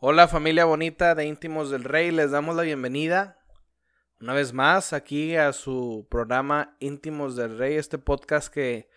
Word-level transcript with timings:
Hola 0.00 0.28
familia 0.28 0.64
bonita 0.64 1.16
de 1.16 1.26
íntimos 1.26 1.70
del 1.70 1.82
rey, 1.82 2.12
les 2.12 2.30
damos 2.30 2.54
la 2.54 2.62
bienvenida 2.62 3.36
una 4.20 4.32
vez 4.32 4.52
más 4.52 4.92
aquí 4.92 5.34
a 5.34 5.52
su 5.52 6.06
programa 6.08 6.76
íntimos 6.78 7.34
del 7.34 7.58
rey, 7.58 7.74
este 7.74 7.98
podcast 7.98 8.46
que 8.46 8.88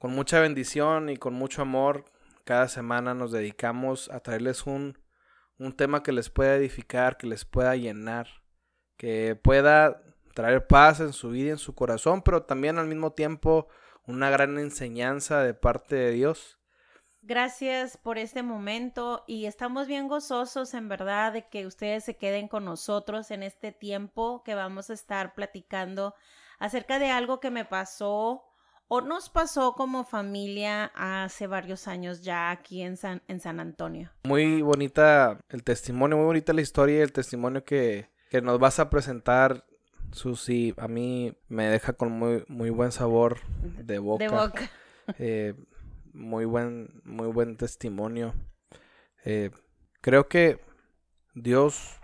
con 0.00 0.10
mucha 0.10 0.40
bendición 0.40 1.08
y 1.08 1.18
con 1.18 1.34
mucho 1.34 1.62
amor 1.62 2.06
cada 2.42 2.66
semana 2.66 3.14
nos 3.14 3.30
dedicamos 3.30 4.10
a 4.10 4.18
traerles 4.18 4.66
un, 4.66 4.98
un 5.56 5.72
tema 5.72 6.02
que 6.02 6.10
les 6.10 6.30
pueda 6.30 6.56
edificar, 6.56 7.16
que 7.16 7.28
les 7.28 7.44
pueda 7.44 7.76
llenar, 7.76 8.26
que 8.96 9.36
pueda 9.40 10.02
traer 10.34 10.66
paz 10.66 10.98
en 10.98 11.12
su 11.12 11.30
vida 11.30 11.46
y 11.46 11.50
en 11.50 11.58
su 11.58 11.76
corazón, 11.76 12.22
pero 12.22 12.42
también 12.42 12.80
al 12.80 12.88
mismo 12.88 13.12
tiempo 13.12 13.68
una 14.04 14.30
gran 14.30 14.58
enseñanza 14.58 15.44
de 15.44 15.54
parte 15.54 15.94
de 15.94 16.10
Dios. 16.10 16.58
Gracias 17.26 17.96
por 17.96 18.18
este 18.18 18.42
momento 18.42 19.24
y 19.26 19.46
estamos 19.46 19.86
bien 19.86 20.08
gozosos 20.08 20.74
en 20.74 20.90
verdad 20.90 21.32
de 21.32 21.48
que 21.48 21.66
ustedes 21.66 22.04
se 22.04 22.16
queden 22.18 22.48
con 22.48 22.66
nosotros 22.66 23.30
en 23.30 23.42
este 23.42 23.72
tiempo 23.72 24.42
que 24.44 24.54
vamos 24.54 24.90
a 24.90 24.92
estar 24.92 25.32
platicando 25.32 26.14
acerca 26.58 26.98
de 26.98 27.08
algo 27.08 27.40
que 27.40 27.50
me 27.50 27.64
pasó 27.64 28.44
o 28.88 29.00
nos 29.00 29.30
pasó 29.30 29.72
como 29.72 30.04
familia 30.04 30.92
hace 30.94 31.46
varios 31.46 31.88
años 31.88 32.22
ya 32.22 32.50
aquí 32.50 32.82
en 32.82 32.98
San, 32.98 33.22
en 33.26 33.40
San 33.40 33.58
Antonio. 33.58 34.10
Muy 34.24 34.60
bonita 34.60 35.38
el 35.48 35.64
testimonio, 35.64 36.18
muy 36.18 36.26
bonita 36.26 36.52
la 36.52 36.60
historia 36.60 36.98
y 36.98 37.00
el 37.00 37.12
testimonio 37.12 37.64
que, 37.64 38.10
que 38.28 38.42
nos 38.42 38.58
vas 38.58 38.78
a 38.80 38.90
presentar 38.90 39.64
Susi, 40.12 40.74
a 40.76 40.88
mí 40.88 41.34
me 41.48 41.68
deja 41.68 41.94
con 41.94 42.12
muy, 42.12 42.44
muy 42.48 42.68
buen 42.68 42.92
sabor 42.92 43.38
de 43.62 43.98
boca. 43.98 44.24
De 44.24 44.30
boca. 44.30 44.70
Eh, 45.18 45.54
muy 46.14 46.44
buen, 46.44 47.02
muy 47.04 47.26
buen 47.26 47.56
testimonio. 47.56 48.32
Eh, 49.24 49.50
creo 50.00 50.28
que 50.28 50.60
Dios 51.34 52.00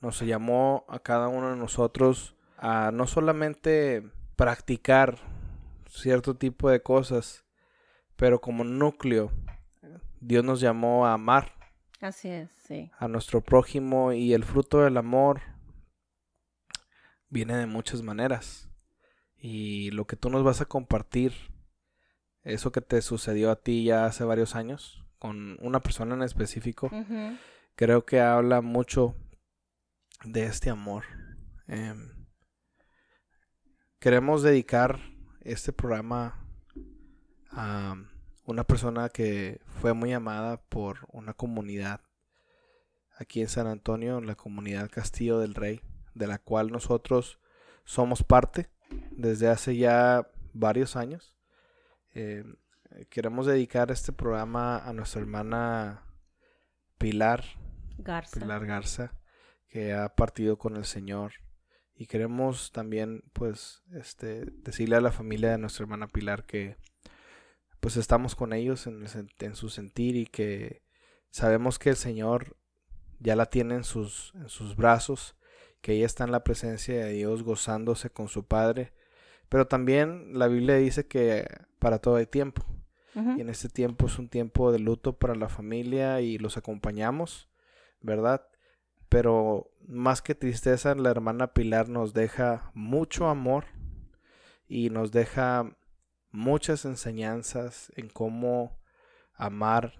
nos 0.00 0.20
llamó 0.20 0.84
a 0.88 0.98
cada 0.98 1.28
uno 1.28 1.50
de 1.50 1.56
nosotros 1.56 2.34
a 2.58 2.90
no 2.92 3.06
solamente 3.06 4.02
practicar 4.34 5.18
cierto 5.88 6.36
tipo 6.36 6.68
de 6.68 6.82
cosas, 6.82 7.44
pero 8.16 8.40
como 8.40 8.64
núcleo, 8.64 9.30
Dios 10.20 10.44
nos 10.44 10.60
llamó 10.60 11.06
a 11.06 11.14
amar. 11.14 11.52
Así 12.00 12.28
es, 12.28 12.50
sí. 12.66 12.90
A 12.98 13.08
nuestro 13.08 13.40
prójimo 13.40 14.12
y 14.12 14.34
el 14.34 14.44
fruto 14.44 14.82
del 14.82 14.96
amor 14.96 15.40
viene 17.28 17.56
de 17.56 17.66
muchas 17.66 18.02
maneras. 18.02 18.68
Y 19.38 19.90
lo 19.92 20.06
que 20.06 20.16
tú 20.16 20.30
nos 20.30 20.42
vas 20.42 20.60
a 20.60 20.66
compartir 20.66 21.32
eso 22.46 22.70
que 22.70 22.80
te 22.80 23.02
sucedió 23.02 23.50
a 23.50 23.56
ti 23.56 23.84
ya 23.84 24.06
hace 24.06 24.24
varios 24.24 24.54
años 24.54 25.04
con 25.18 25.58
una 25.60 25.80
persona 25.80 26.14
en 26.14 26.22
específico, 26.22 26.90
creo 27.74 28.06
que 28.06 28.20
habla 28.20 28.60
mucho 28.60 29.16
de 30.24 30.44
este 30.44 30.70
amor. 30.70 31.04
Em, 31.66 32.26
queremos 33.98 34.42
dedicar 34.42 35.00
este 35.40 35.72
programa 35.72 36.46
a 37.50 37.96
una 38.44 38.64
persona 38.64 39.08
que 39.08 39.60
fue 39.80 39.92
muy 39.92 40.12
amada 40.12 40.60
por 40.68 41.08
una 41.12 41.34
comunidad 41.34 42.00
aquí 43.18 43.40
en 43.40 43.48
San 43.48 43.66
Antonio, 43.66 44.20
la 44.20 44.36
comunidad 44.36 44.90
Castillo 44.90 45.40
del 45.40 45.54
Rey, 45.54 45.80
de 46.14 46.28
la 46.28 46.38
cual 46.38 46.70
nosotros 46.70 47.40
somos 47.84 48.22
parte 48.22 48.68
desde 49.10 49.48
hace 49.48 49.76
ya 49.76 50.30
varios 50.52 50.94
años. 50.94 51.35
Eh, 52.18 52.44
queremos 53.10 53.44
dedicar 53.44 53.90
este 53.90 54.10
programa 54.10 54.78
a 54.78 54.94
nuestra 54.94 55.20
hermana 55.20 56.02
Pilar 56.96 57.44
Garza. 57.98 58.40
Pilar 58.40 58.64
Garza, 58.64 59.12
que 59.68 59.92
ha 59.92 60.08
partido 60.14 60.56
con 60.56 60.76
el 60.76 60.86
Señor. 60.86 61.32
Y 61.94 62.06
queremos 62.06 62.72
también, 62.72 63.22
pues, 63.34 63.82
este, 63.92 64.46
decirle 64.46 64.96
a 64.96 65.02
la 65.02 65.12
familia 65.12 65.50
de 65.50 65.58
nuestra 65.58 65.82
hermana 65.82 66.08
Pilar 66.08 66.46
que, 66.46 66.78
pues, 67.80 67.98
estamos 67.98 68.34
con 68.34 68.54
ellos 68.54 68.86
en, 68.86 69.04
en 69.38 69.54
su 69.54 69.68
sentir 69.68 70.16
y 70.16 70.24
que 70.24 70.82
sabemos 71.28 71.78
que 71.78 71.90
el 71.90 71.96
Señor 71.96 72.56
ya 73.18 73.36
la 73.36 73.44
tiene 73.44 73.74
en 73.74 73.84
sus, 73.84 74.32
en 74.36 74.48
sus 74.48 74.74
brazos, 74.74 75.36
que 75.82 75.92
ella 75.92 76.06
está 76.06 76.24
en 76.24 76.32
la 76.32 76.44
presencia 76.44 76.94
de 76.94 77.12
Dios 77.12 77.42
gozándose 77.42 78.08
con 78.08 78.28
su 78.28 78.46
Padre. 78.46 78.94
Pero 79.48 79.66
también 79.66 80.38
la 80.38 80.48
Biblia 80.48 80.76
dice 80.76 81.06
que 81.06 81.46
para 81.78 81.98
todo 81.98 82.16
hay 82.16 82.26
tiempo. 82.26 82.64
Y 83.14 83.40
en 83.40 83.48
este 83.48 83.70
tiempo 83.70 84.08
es 84.08 84.18
un 84.18 84.28
tiempo 84.28 84.70
de 84.72 84.78
luto 84.78 85.18
para 85.18 85.34
la 85.34 85.48
familia 85.48 86.20
y 86.20 86.36
los 86.36 86.58
acompañamos, 86.58 87.48
¿verdad? 88.02 88.46
Pero 89.08 89.70
más 89.88 90.20
que 90.20 90.34
tristeza, 90.34 90.94
la 90.94 91.12
hermana 91.12 91.54
Pilar 91.54 91.88
nos 91.88 92.12
deja 92.12 92.70
mucho 92.74 93.28
amor 93.28 93.64
y 94.68 94.90
nos 94.90 95.12
deja 95.12 95.78
muchas 96.30 96.84
enseñanzas 96.84 97.90
en 97.96 98.10
cómo 98.10 98.78
amar 99.32 99.94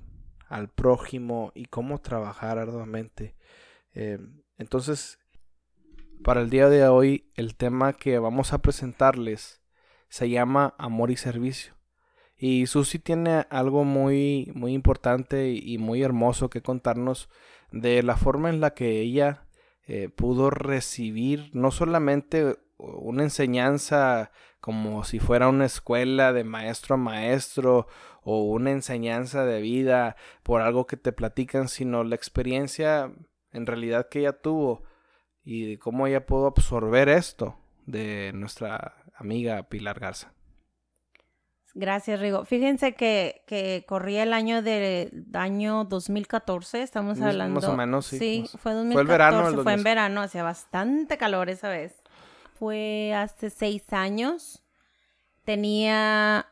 al 0.49 0.69
prójimo 0.69 1.53
y 1.55 1.65
cómo 1.67 2.03
trabajar 2.03 2.59
arduamente. 2.59 3.35
Eh, 3.95 4.19
entonces, 4.59 5.19
para 6.23 6.41
el 6.41 6.51
día 6.51 6.69
de 6.69 6.87
hoy, 6.89 7.31
el 7.35 7.57
tema 7.57 7.93
que 7.93 8.19
vamos 8.19 8.53
a 8.53 8.59
presentarles 8.59 9.63
se 10.09 10.29
llama 10.29 10.75
Amor 10.79 11.11
y 11.11 11.17
Servicio. 11.17 11.75
Y 12.37 12.67
Susi 12.67 12.99
tiene 12.99 13.47
algo 13.51 13.85
muy, 13.85 14.51
muy 14.55 14.73
importante 14.73 15.51
y 15.51 15.79
muy 15.79 16.03
hermoso 16.03 16.51
que 16.51 16.63
contarnos 16.63 17.29
de 17.73 18.03
la 18.03 18.17
forma 18.17 18.51
en 18.51 18.61
la 18.61 18.75
que 18.75 19.01
ella 19.01 19.47
eh, 19.87 20.09
pudo 20.09 20.51
recibir 20.51 21.51
no 21.53 21.71
solamente 21.71 22.57
una 22.77 23.23
enseñanza 23.23 24.33
como 24.61 25.05
si 25.05 25.19
fuera 25.19 25.49
una 25.49 25.65
escuela 25.65 26.33
de 26.33 26.45
maestro 26.45 26.97
a 26.97 26.99
maestro 26.99 27.87
o 28.23 28.43
una 28.43 28.73
enseñanza 28.73 29.47
de 29.47 29.61
vida 29.61 30.17
por 30.43 30.61
algo 30.61 30.87
que 30.87 30.97
te 30.97 31.13
platican, 31.13 31.69
sino 31.69 32.05
la 32.05 32.17
experiencia 32.17 33.13
en 33.53 33.67
realidad 33.67 34.09
que 34.09 34.21
ella 34.21 34.33
tuvo 34.33 34.83
y 35.47 35.65
de 35.65 35.79
cómo 35.79 36.07
ella 36.09 36.27
pudo 36.27 36.49
absorber 36.49 37.09
esto 37.09 37.57
de 37.87 38.33
nuestra 38.35 38.97
amiga 39.15 39.63
Pilar 39.63 40.01
Garza. 40.01 40.33
Gracias, 41.73 42.19
Rigo. 42.21 42.45
Fíjense 42.45 42.95
que, 42.95 43.45
que 43.47 43.85
corría 43.87 44.25
el 44.25 44.33
año 44.33 44.61
de 44.61 45.13
año 45.35 45.85
2014, 45.85 46.83
estamos 46.83 47.21
hablando. 47.21 47.61
Más 47.61 47.69
o 47.69 47.77
menos, 47.77 48.07
sí. 48.07 48.19
Sí, 48.19 48.59
fue 48.59 48.73
2014, 48.73 48.95
fue 48.95 49.03
el 49.03 49.07
verano. 49.07 49.63
Fue 49.63 49.73
en 49.75 49.83
verano, 49.85 50.23
hacía 50.23 50.43
bastante 50.43 51.17
calor 51.17 51.49
esa 51.49 51.69
vez. 51.69 52.03
Fue 52.59 53.15
hace 53.15 53.51
seis 53.51 53.93
años. 53.93 54.65
Tenía 55.45 56.47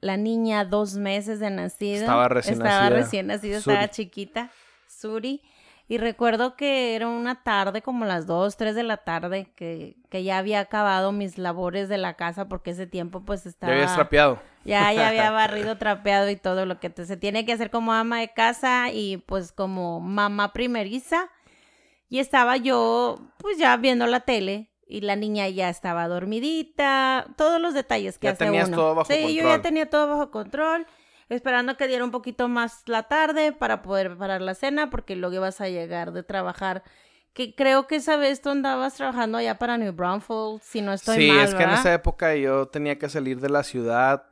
la 0.00 0.16
niña 0.16 0.64
dos 0.64 0.96
meses 0.96 1.40
de 1.40 1.48
nacida. 1.48 2.00
Estaba 2.00 2.28
recién 2.28 2.54
estaba 2.54 2.90
nacida. 2.90 2.96
recién 2.98 3.26
nacida, 3.28 3.58
estaba 3.58 3.88
chiquita. 3.88 4.50
Suri. 4.88 5.42
Y 5.88 5.98
recuerdo 5.98 6.56
que 6.56 6.96
era 6.96 7.06
una 7.06 7.44
tarde, 7.44 7.80
como 7.80 8.04
las 8.06 8.26
2, 8.26 8.56
3 8.56 8.74
de 8.74 8.82
la 8.82 8.96
tarde, 8.96 9.52
que, 9.54 9.96
que 10.10 10.24
ya 10.24 10.38
había 10.38 10.58
acabado 10.58 11.12
mis 11.12 11.38
labores 11.38 11.88
de 11.88 11.96
la 11.96 12.14
casa 12.14 12.48
porque 12.48 12.72
ese 12.72 12.88
tiempo 12.88 13.20
pues 13.24 13.46
estaba... 13.46 13.72
Ya 13.72 13.82
había 13.82 13.94
trapeado. 13.94 14.38
Ya, 14.64 14.92
ya 14.92 15.08
había 15.08 15.30
barrido, 15.32 15.78
trapeado 15.78 16.28
y 16.28 16.34
todo 16.36 16.66
lo 16.66 16.80
que 16.80 16.90
te, 16.90 17.06
se 17.06 17.16
tiene 17.16 17.46
que 17.46 17.52
hacer 17.52 17.70
como 17.70 17.92
ama 17.92 18.18
de 18.18 18.32
casa 18.32 18.90
y 18.92 19.18
pues 19.18 19.52
como 19.52 20.00
mamá 20.00 20.52
primeriza. 20.52 21.28
Y 22.08 22.18
estaba 22.18 22.56
yo 22.56 23.18
pues 23.38 23.56
ya 23.58 23.76
viendo 23.76 24.08
la 24.08 24.20
tele 24.20 24.72
y 24.88 25.02
la 25.02 25.14
niña 25.14 25.48
ya 25.48 25.68
estaba 25.68 26.08
dormidita, 26.08 27.26
todos 27.36 27.60
los 27.60 27.74
detalles 27.74 28.18
que 28.18 28.26
Ya 28.26 28.32
hace 28.32 28.44
tenías 28.44 28.68
uno. 28.68 28.76
todo 28.76 28.94
bajo 28.96 29.12
sí, 29.12 29.34
yo 29.34 29.42
ya 29.44 29.60
tenía 29.62 29.88
todo 29.88 30.08
bajo 30.08 30.30
control 30.30 30.86
esperando 31.28 31.76
que 31.76 31.88
diera 31.88 32.04
un 32.04 32.10
poquito 32.10 32.48
más 32.48 32.82
la 32.86 33.04
tarde 33.04 33.52
para 33.52 33.82
poder 33.82 34.08
preparar 34.10 34.40
la 34.42 34.54
cena, 34.54 34.90
porque 34.90 35.16
luego 35.16 35.34
ibas 35.36 35.60
a 35.60 35.68
llegar 35.68 36.12
de 36.12 36.22
trabajar. 36.22 36.82
Que 37.32 37.54
creo 37.54 37.86
que 37.86 37.96
esa 37.96 38.16
vez 38.16 38.40
tú 38.40 38.48
andabas 38.50 38.94
trabajando 38.94 39.36
allá 39.38 39.58
para 39.58 39.76
New 39.76 39.92
Braunfels, 39.92 40.62
si 40.62 40.80
no 40.80 40.92
estoy 40.92 41.16
sí, 41.16 41.28
mal, 41.30 41.40
es 41.44 41.54
que 41.54 41.64
en 41.64 41.70
esa 41.70 41.92
época 41.92 42.34
yo 42.34 42.66
tenía 42.68 42.98
que 42.98 43.08
salir 43.10 43.40
de 43.40 43.50
la 43.50 43.62
ciudad. 43.62 44.26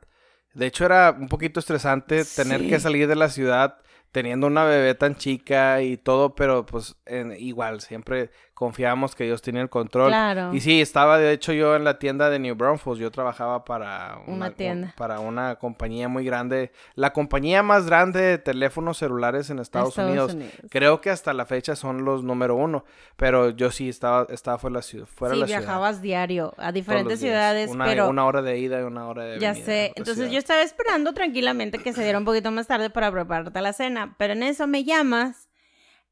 De 0.53 0.65
hecho, 0.65 0.85
era 0.85 1.11
un 1.11 1.27
poquito 1.27 1.59
estresante 1.59 2.23
tener 2.25 2.61
Sí. 2.61 2.69
que 2.69 2.79
salir 2.79 3.07
de 3.07 3.15
la 3.15 3.29
ciudad 3.29 3.77
teniendo 4.11 4.47
una 4.47 4.63
bebé 4.63 4.95
tan 4.95 5.15
chica 5.17 5.81
y 5.81 5.97
todo, 5.97 6.33
pero 6.35 6.65
pues 6.65 6.95
en- 7.05 7.33
igual, 7.33 7.81
siempre 7.81 8.31
confiábamos 8.55 9.15
que 9.15 9.25
Dios 9.25 9.41
tenía 9.41 9.61
el 9.61 9.69
control. 9.69 10.07
Claro. 10.07 10.53
Y 10.53 10.61
sí, 10.61 10.81
estaba 10.81 11.17
de 11.19 11.33
hecho 11.33 11.51
yo 11.53 11.75
en 11.75 11.83
la 11.83 11.99
tienda 11.99 12.29
de 12.29 12.39
New 12.39 12.55
Braunfels, 12.55 12.97
yo 12.97 13.11
trabajaba 13.11 13.65
para 13.65 14.19
Una 14.27 14.51
tienda. 14.51 14.93
para 14.97 15.19
una 15.19 15.55
compañía 15.55 16.07
muy 16.07 16.23
grande, 16.25 16.71
la 16.95 17.11
compañía 17.11 17.61
más 17.63 17.85
grande 17.85 18.21
de 18.21 18.37
teléfonos 18.37 18.97
celulares 18.97 19.49
en 19.49 19.59
Estados, 19.59 19.89
Estados 19.89 20.09
Unidos. 20.09 20.33
Unidos. 20.33 20.53
Creo 20.69 21.01
que 21.01 21.09
hasta 21.09 21.33
la 21.33 21.45
fecha 21.45 21.75
son 21.75 22.05
los 22.05 22.23
número 22.23 22.55
uno, 22.55 22.85
pero 23.17 23.49
yo 23.49 23.71
sí 23.71 23.89
estaba, 23.89 24.25
estaba 24.29 24.57
fuera 24.57 24.75
de 24.75 24.77
la 24.79 24.81
ciudad. 24.83 25.05
Fuera 25.05 25.35
Sí, 25.35 25.43
ciudad 25.45 25.59
viajabas 25.59 26.01
diario 26.01 26.53
a 26.57 26.71
diferentes 26.71 27.19
ciudades, 27.19 27.69
una, 27.69 27.85
pero 27.85 28.09
una 28.09 28.25
hora 28.25 28.41
de 28.41 28.57
ida 28.57 28.79
y 28.79 28.83
una 28.83 29.07
hora 29.07 29.25
de 29.25 29.39
ya 29.39 29.51
venida 29.51 29.65
sé. 29.65 29.85
Entonces 29.95 30.15
ciudad. 30.15 30.31
yo 30.31 30.39
estaba 30.39 30.61
esperando 30.61 31.13
tranquilamente 31.13 31.77
que 31.79 31.91
se 31.91 32.03
diera 32.03 32.17
un 32.17 32.25
poquito 32.25 32.51
más 32.51 32.67
tarde 32.67 32.89
para 32.89 33.11
prepararte 33.11 33.59
la 33.61 33.73
cena, 33.73 34.15
pero 34.17 34.31
en 34.33 34.43
eso 34.43 34.65
me 34.65 34.85
llamas 34.85 35.44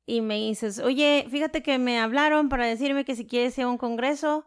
y 0.06 0.22
me 0.22 0.36
dices, 0.36 0.80
oye, 0.80 1.26
fíjate 1.30 1.64
que 1.64 1.78
me 1.78 2.00
hablaron 2.00 2.50
para 2.50 2.66
decirme 2.66 3.06
que 3.06 3.16
si 3.16 3.26
quieres 3.26 3.58
ir 3.58 3.66
a 3.66 3.70
un 3.70 3.78
congreso 3.78 4.46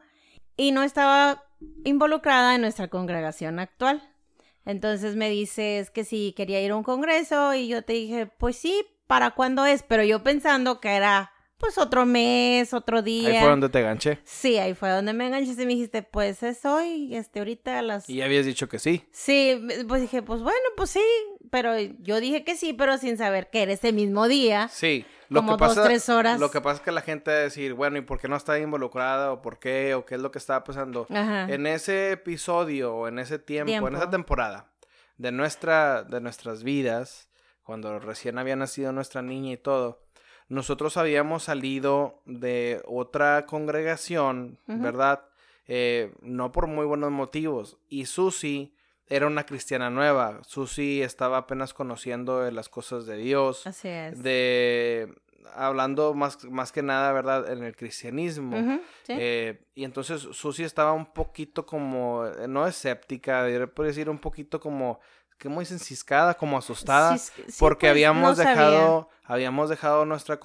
y 0.56 0.72
no 0.72 0.82
estaba 0.82 1.44
involucrada 1.84 2.54
en 2.54 2.60
nuestra 2.60 2.88
congregación 2.88 3.58
actual. 3.58 4.02
Entonces 4.64 5.16
me 5.16 5.30
dices 5.30 5.90
que 5.90 6.04
si 6.04 6.32
quería 6.32 6.60
ir 6.60 6.72
a 6.72 6.76
un 6.76 6.82
congreso 6.82 7.54
y 7.54 7.68
yo 7.68 7.82
te 7.82 7.92
dije, 7.92 8.26
pues 8.26 8.56
sí, 8.56 8.84
¿para 9.06 9.30
cuándo 9.30 9.64
es? 9.64 9.82
Pero 9.82 10.02
yo 10.02 10.22
pensando 10.22 10.80
que 10.80 10.88
era 10.88 11.32
pues 11.58 11.78
otro 11.78 12.04
mes, 12.04 12.74
otro 12.74 13.02
día. 13.02 13.30
Ahí 13.30 13.38
fue 13.38 13.48
donde 13.48 13.68
te 13.68 13.80
ganché. 13.80 14.18
Sí, 14.24 14.58
ahí 14.58 14.74
fue 14.74 14.90
donde 14.90 15.12
me 15.12 15.26
enganché 15.26 15.52
y 15.52 15.56
me 15.66 15.66
dijiste, 15.66 16.02
pues 16.02 16.42
es 16.42 16.64
hoy, 16.64 17.14
este, 17.14 17.38
ahorita 17.38 17.78
a 17.78 17.82
las... 17.82 18.10
Y 18.10 18.20
habías 18.22 18.44
dicho 18.44 18.68
que 18.68 18.78
sí. 18.78 19.04
Sí, 19.10 19.58
pues 19.88 20.02
dije, 20.02 20.22
pues 20.22 20.42
bueno, 20.42 20.58
pues 20.76 20.90
sí, 20.90 21.00
pero 21.50 21.78
yo 21.78 22.20
dije 22.20 22.44
que 22.44 22.56
sí, 22.56 22.72
pero 22.72 22.98
sin 22.98 23.16
saber 23.16 23.50
que 23.50 23.62
era 23.62 23.72
ese 23.72 23.92
mismo 23.92 24.28
día. 24.28 24.68
Sí, 24.68 25.04
lo 25.28 25.40
como 25.40 25.56
que 25.56 25.60
pasa, 25.60 25.80
dos, 25.80 25.88
tres 25.88 26.08
horas. 26.08 26.40
Lo 26.40 26.50
que 26.50 26.60
pasa 26.60 26.76
es 26.76 26.82
que 26.82 26.92
la 26.92 27.00
gente 27.00 27.30
va 27.30 27.36
a 27.36 27.40
decir, 27.40 27.74
bueno, 27.74 27.98
¿y 27.98 28.02
por 28.02 28.20
qué 28.20 28.28
no 28.28 28.36
está 28.36 28.58
involucrada? 28.58 29.32
¿O 29.32 29.42
por 29.42 29.58
qué? 29.58 29.94
¿O 29.94 30.04
qué 30.04 30.16
es 30.16 30.20
lo 30.20 30.30
que 30.30 30.38
estaba 30.38 30.64
pasando? 30.64 31.06
Ajá. 31.10 31.46
En 31.48 31.66
ese 31.66 32.12
episodio, 32.12 32.94
o 32.94 33.08
en 33.08 33.18
ese 33.18 33.38
tiempo, 33.38 33.88
en 33.88 33.96
esa 33.96 34.10
temporada 34.10 34.70
de, 35.16 35.32
nuestra, 35.32 36.02
de 36.04 36.20
nuestras 36.20 36.62
vidas, 36.62 37.28
cuando 37.62 37.98
recién 37.98 38.38
había 38.38 38.56
nacido 38.56 38.92
nuestra 38.92 39.22
niña 39.22 39.52
y 39.52 39.56
todo, 39.56 40.06
nosotros 40.48 40.96
habíamos 40.96 41.44
salido 41.44 42.22
de 42.26 42.82
otra 42.86 43.46
congregación. 43.46 44.58
¿verdad? 44.66 45.24
Eh, 45.66 46.12
no 46.22 46.52
por 46.52 46.68
muy 46.68 46.86
buenos 46.86 47.10
motivos. 47.10 47.78
Y 47.88 48.06
Susi 48.06 48.75
era 49.08 49.26
una 49.26 49.44
cristiana 49.44 49.90
nueva. 49.90 50.40
Susi 50.46 51.02
estaba 51.02 51.38
apenas 51.38 51.74
conociendo 51.74 52.40
de 52.40 52.52
las 52.52 52.68
cosas 52.68 53.06
de 53.06 53.16
Dios, 53.16 53.66
Así 53.66 53.88
es. 53.88 54.22
de 54.22 55.14
hablando 55.54 56.14
más, 56.14 56.44
más 56.44 56.72
que 56.72 56.82
nada, 56.82 57.12
¿verdad? 57.12 57.50
En 57.50 57.62
el 57.62 57.76
cristianismo. 57.76 58.80
Sí. 59.04 59.14
Eh, 59.16 59.60
y 59.74 59.84
entonces 59.84 60.20
Susi 60.32 60.64
estaba 60.64 60.92
un 60.92 61.06
poquito 61.06 61.66
como, 61.66 62.26
eh, 62.26 62.48
no 62.48 62.66
escéptica, 62.66 63.46
podría 63.74 63.88
decir 63.90 64.10
un 64.10 64.18
poquito 64.18 64.60
como, 64.60 65.00
¿cómo 65.40 65.60
dicen? 65.60 65.78
Ciscada, 65.78 66.34
como 66.34 66.58
asustada. 66.58 67.16
Sí, 67.18 67.32
sí, 67.46 67.56
porque 67.58 67.86
pues, 67.86 67.90
habíamos 67.92 68.30
no 68.30 68.34
sabía. 68.36 68.50
dejado, 68.50 69.08
habíamos 69.24 69.68
dejado 69.70 70.04
nuestra, 70.04 70.40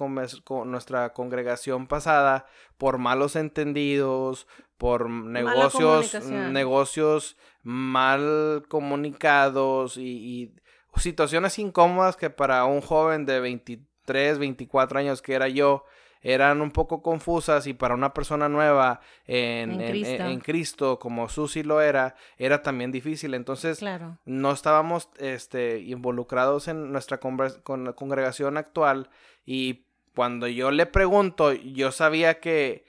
nuestra 0.64 1.12
congregación 1.12 1.86
pasada 1.86 2.46
por 2.78 2.98
malos 2.98 3.36
entendidos, 3.36 4.46
por 4.82 5.08
negocios, 5.08 6.12
negocios 6.24 7.36
mal 7.62 8.64
comunicados 8.68 9.96
y, 9.96 10.02
y 10.02 10.54
situaciones 11.00 11.56
incómodas 11.60 12.16
que 12.16 12.30
para 12.30 12.64
un 12.64 12.80
joven 12.80 13.24
de 13.24 13.38
23, 13.38 14.40
24 14.40 14.98
años 14.98 15.22
que 15.22 15.34
era 15.34 15.46
yo, 15.46 15.84
eran 16.20 16.60
un 16.60 16.72
poco 16.72 17.00
confusas 17.00 17.68
y 17.68 17.74
para 17.74 17.94
una 17.94 18.12
persona 18.12 18.48
nueva 18.48 19.00
en, 19.24 19.80
En 19.80 19.90
Cristo. 19.90 20.24
en 20.24 20.40
Cristo, 20.40 20.98
como 20.98 21.28
Susi 21.28 21.62
lo 21.62 21.80
era, 21.80 22.16
era 22.36 22.60
también 22.62 22.90
difícil. 22.90 23.34
Entonces, 23.34 23.78
Claro. 23.78 24.18
no 24.24 24.50
estábamos 24.50 25.08
este, 25.18 25.78
involucrados 25.78 26.66
en 26.66 26.90
nuestra 26.90 27.18
con 27.18 27.84
la 27.84 27.92
congregación 27.92 28.56
actual 28.56 29.10
y 29.46 29.84
cuando 30.14 30.48
yo 30.48 30.72
le 30.72 30.86
pregunto, 30.86 31.52
yo 31.52 31.90
sabía 31.92 32.40
que 32.40 32.84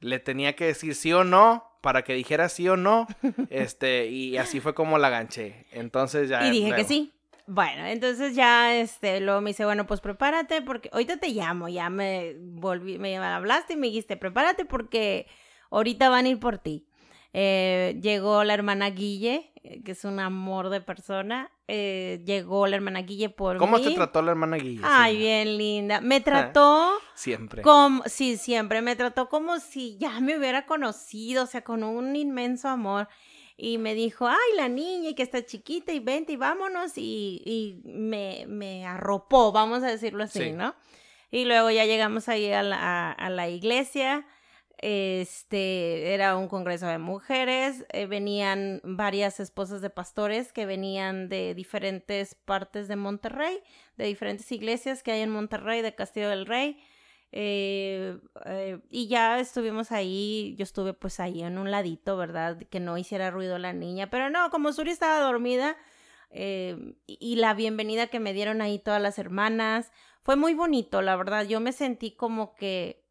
le 0.00 0.18
tenía 0.18 0.54
que 0.54 0.66
decir 0.66 0.94
sí 0.94 1.12
o 1.12 1.24
no 1.24 1.64
para 1.80 2.02
que 2.02 2.14
dijera 2.14 2.48
sí 2.48 2.68
o 2.68 2.76
no, 2.76 3.06
este, 3.50 4.06
y 4.06 4.36
así 4.36 4.60
fue 4.60 4.74
como 4.74 4.98
la 4.98 5.10
ganché. 5.10 5.66
Entonces 5.70 6.28
ya... 6.28 6.46
Y 6.46 6.50
dije 6.50 6.74
que 6.74 6.84
sí. 6.84 7.12
Bueno, 7.46 7.86
entonces 7.86 8.34
ya, 8.34 8.76
este, 8.76 9.20
luego 9.20 9.40
me 9.40 9.50
dice, 9.50 9.64
bueno, 9.64 9.86
pues 9.86 10.02
prepárate 10.02 10.60
porque 10.60 10.90
ahorita 10.92 11.16
te 11.16 11.30
llamo, 11.30 11.68
ya 11.70 11.88
me 11.88 12.36
volví, 12.38 12.98
me 12.98 13.16
hablaste 13.16 13.72
y 13.72 13.76
me 13.76 13.86
dijiste, 13.86 14.18
prepárate 14.18 14.66
porque 14.66 15.26
ahorita 15.70 16.10
van 16.10 16.26
a 16.26 16.28
ir 16.28 16.38
por 16.38 16.58
ti. 16.58 16.86
Eh, 17.32 17.98
llegó 18.02 18.44
la 18.44 18.52
hermana 18.52 18.90
Guille, 18.90 19.52
eh, 19.62 19.82
que 19.82 19.92
es 19.92 20.04
un 20.04 20.20
amor 20.20 20.68
de 20.68 20.82
persona, 20.82 21.50
eh, 21.68 22.20
llegó 22.24 22.66
la 22.66 22.76
hermana 22.76 23.02
Guille 23.02 23.28
por 23.28 23.58
¿Cómo 23.58 23.76
mí. 23.76 23.84
te 23.84 23.90
trató 23.90 24.22
la 24.22 24.30
hermana 24.30 24.56
Guille? 24.56 24.80
Ay, 24.82 25.18
bien 25.18 25.56
linda. 25.58 26.00
Me 26.00 26.20
trató 26.20 26.92
Siempre. 27.14 27.62
como, 27.62 28.02
sí, 28.06 28.36
siempre 28.38 28.80
me 28.82 28.96
trató 28.96 29.28
como 29.28 29.60
si 29.60 29.96
ya 29.98 30.18
me 30.20 30.38
hubiera 30.38 30.64
conocido, 30.66 31.44
o 31.44 31.46
sea, 31.46 31.62
con 31.62 31.82
un 31.84 32.16
inmenso 32.16 32.68
amor. 32.68 33.08
Y 33.60 33.76
me 33.78 33.94
dijo, 33.94 34.26
ay, 34.28 34.56
la 34.56 34.68
niña 34.68 35.10
y 35.10 35.14
que 35.14 35.22
está 35.24 35.44
chiquita 35.44 35.92
y 35.92 35.98
vente 35.98 36.32
y 36.32 36.36
vámonos. 36.36 36.92
Y, 36.96 37.42
y 37.44 37.80
me, 37.84 38.44
me 38.48 38.86
arropó, 38.86 39.50
vamos 39.52 39.82
a 39.82 39.88
decirlo 39.88 40.24
así, 40.24 40.38
Sí. 40.44 40.52
¿no? 40.52 40.74
Y 41.30 41.44
luego 41.44 41.70
ya 41.70 41.84
llegamos 41.84 42.28
ahí 42.28 42.50
a 42.52 42.62
la, 42.62 42.76
a- 42.78 43.12
a 43.12 43.30
la 43.30 43.48
iglesia. 43.48 44.26
Este 44.78 46.14
era 46.14 46.36
un 46.36 46.46
congreso 46.48 46.86
de 46.86 46.98
mujeres. 46.98 47.84
eh, 47.90 48.06
venían 48.06 48.80
varias 48.84 49.40
esposas 49.40 49.80
de 49.80 49.90
pastores 49.90 50.52
que 50.52 50.66
venían 50.66 51.28
de 51.28 51.54
diferentes 51.54 52.36
partes 52.36 52.86
de 52.86 52.94
Monterrey, 52.96 53.60
de 53.96 54.06
diferentes 54.06 54.50
iglesias 54.52 55.02
que 55.02 55.12
hay 55.12 55.22
en 55.22 55.30
Monterrey, 55.30 55.82
de 55.82 55.94
Castillo 55.94 56.30
del 56.30 56.46
Rey. 56.46 56.78
Eh, 57.32 58.18
eh, 58.46 58.78
y 58.90 59.08
ya 59.08 59.40
estuvimos 59.40 59.90
ahí, 59.92 60.54
yo 60.56 60.62
estuve 60.62 60.94
pues 60.94 61.18
ahí 61.20 61.42
en 61.42 61.58
un 61.58 61.70
ladito, 61.70 62.16
¿verdad? 62.16 62.58
Que 62.70 62.80
no 62.80 62.96
hiciera 62.98 63.30
ruido 63.30 63.58
la 63.58 63.72
niña, 63.72 64.10
pero 64.10 64.30
no, 64.30 64.50
como 64.50 64.72
Suri 64.72 64.92
estaba 64.92 65.20
dormida 65.20 65.76
y 66.30 67.36
la 67.36 67.54
bienvenida 67.54 68.08
que 68.08 68.20
me 68.20 68.34
dieron 68.34 68.60
ahí 68.60 68.78
todas 68.78 69.00
las 69.00 69.18
hermanas, 69.18 69.90
fue 70.20 70.36
muy 70.36 70.52
bonito, 70.52 71.00
la 71.00 71.16
verdad, 71.16 71.46
yo 71.46 71.58
me 71.58 71.72
sentí 71.72 72.10
como 72.12 72.54
que 72.54 73.07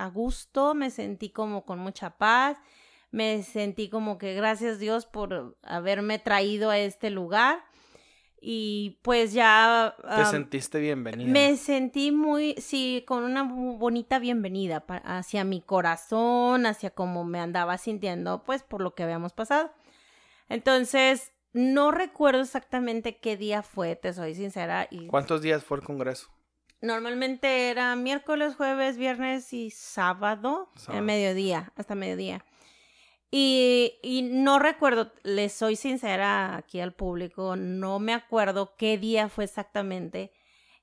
a 0.00 0.08
gusto, 0.08 0.74
me 0.74 0.90
sentí 0.90 1.30
como 1.30 1.64
con 1.64 1.78
mucha 1.78 2.16
paz, 2.16 2.58
me 3.10 3.42
sentí 3.42 3.88
como 3.88 4.18
que 4.18 4.34
gracias 4.34 4.78
Dios 4.78 5.06
por 5.06 5.58
haberme 5.62 6.18
traído 6.18 6.70
a 6.70 6.78
este 6.78 7.10
lugar 7.10 7.64
y 8.40 8.98
pues 9.02 9.32
ya... 9.32 9.94
Te 10.16 10.24
sentiste 10.24 10.80
bienvenida. 10.80 11.30
me 11.30 11.56
sentí 11.56 12.12
muy, 12.12 12.54
sí, 12.58 13.04
con 13.06 13.24
una 13.24 13.42
bonita 13.42 14.18
bienvenida 14.18 14.84
hacia 15.04 15.44
mi 15.44 15.60
corazón, 15.60 16.64
hacia 16.64 16.90
cómo 16.90 17.24
me 17.24 17.40
andaba 17.40 17.76
sintiendo, 17.76 18.42
pues 18.44 18.62
por 18.62 18.80
lo 18.80 18.94
que 18.94 19.02
habíamos 19.02 19.34
pasado. 19.34 19.72
Entonces, 20.48 21.32
no 21.52 21.90
recuerdo 21.90 22.40
exactamente 22.40 23.18
qué 23.18 23.36
día 23.36 23.62
fue, 23.62 23.96
te 23.96 24.12
soy 24.14 24.34
sincera. 24.34 24.88
Y 24.90 25.06
¿Cuántos 25.08 25.42
días 25.42 25.62
fue 25.62 25.78
el 25.78 25.84
congreso? 25.84 26.30
Normalmente 26.80 27.70
era 27.70 27.94
miércoles, 27.96 28.54
jueves, 28.56 28.96
viernes 28.96 29.52
y 29.52 29.70
sábado, 29.70 30.70
Sábado. 30.76 30.98
en 30.98 31.04
mediodía, 31.04 31.72
hasta 31.76 31.94
mediodía. 31.94 32.44
Y, 33.30 33.98
y 34.02 34.22
no 34.22 34.58
recuerdo, 34.58 35.12
les 35.22 35.52
soy 35.52 35.76
sincera 35.76 36.56
aquí 36.56 36.80
al 36.80 36.92
público, 36.94 37.54
no 37.56 38.00
me 38.00 38.12
acuerdo 38.12 38.74
qué 38.76 38.98
día 38.98 39.28
fue 39.28 39.44
exactamente 39.44 40.32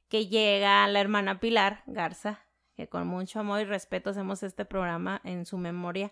que 0.07 0.27
llega 0.27 0.87
la 0.87 1.01
hermana 1.01 1.39
Pilar 1.39 1.83
Garza, 1.85 2.45
que 2.75 2.87
con 2.87 3.07
mucho 3.07 3.39
amor 3.39 3.61
y 3.61 3.65
respeto 3.65 4.11
hacemos 4.11 4.43
este 4.43 4.65
programa 4.65 5.19
en 5.23 5.45
su 5.45 5.57
memoria. 5.57 6.11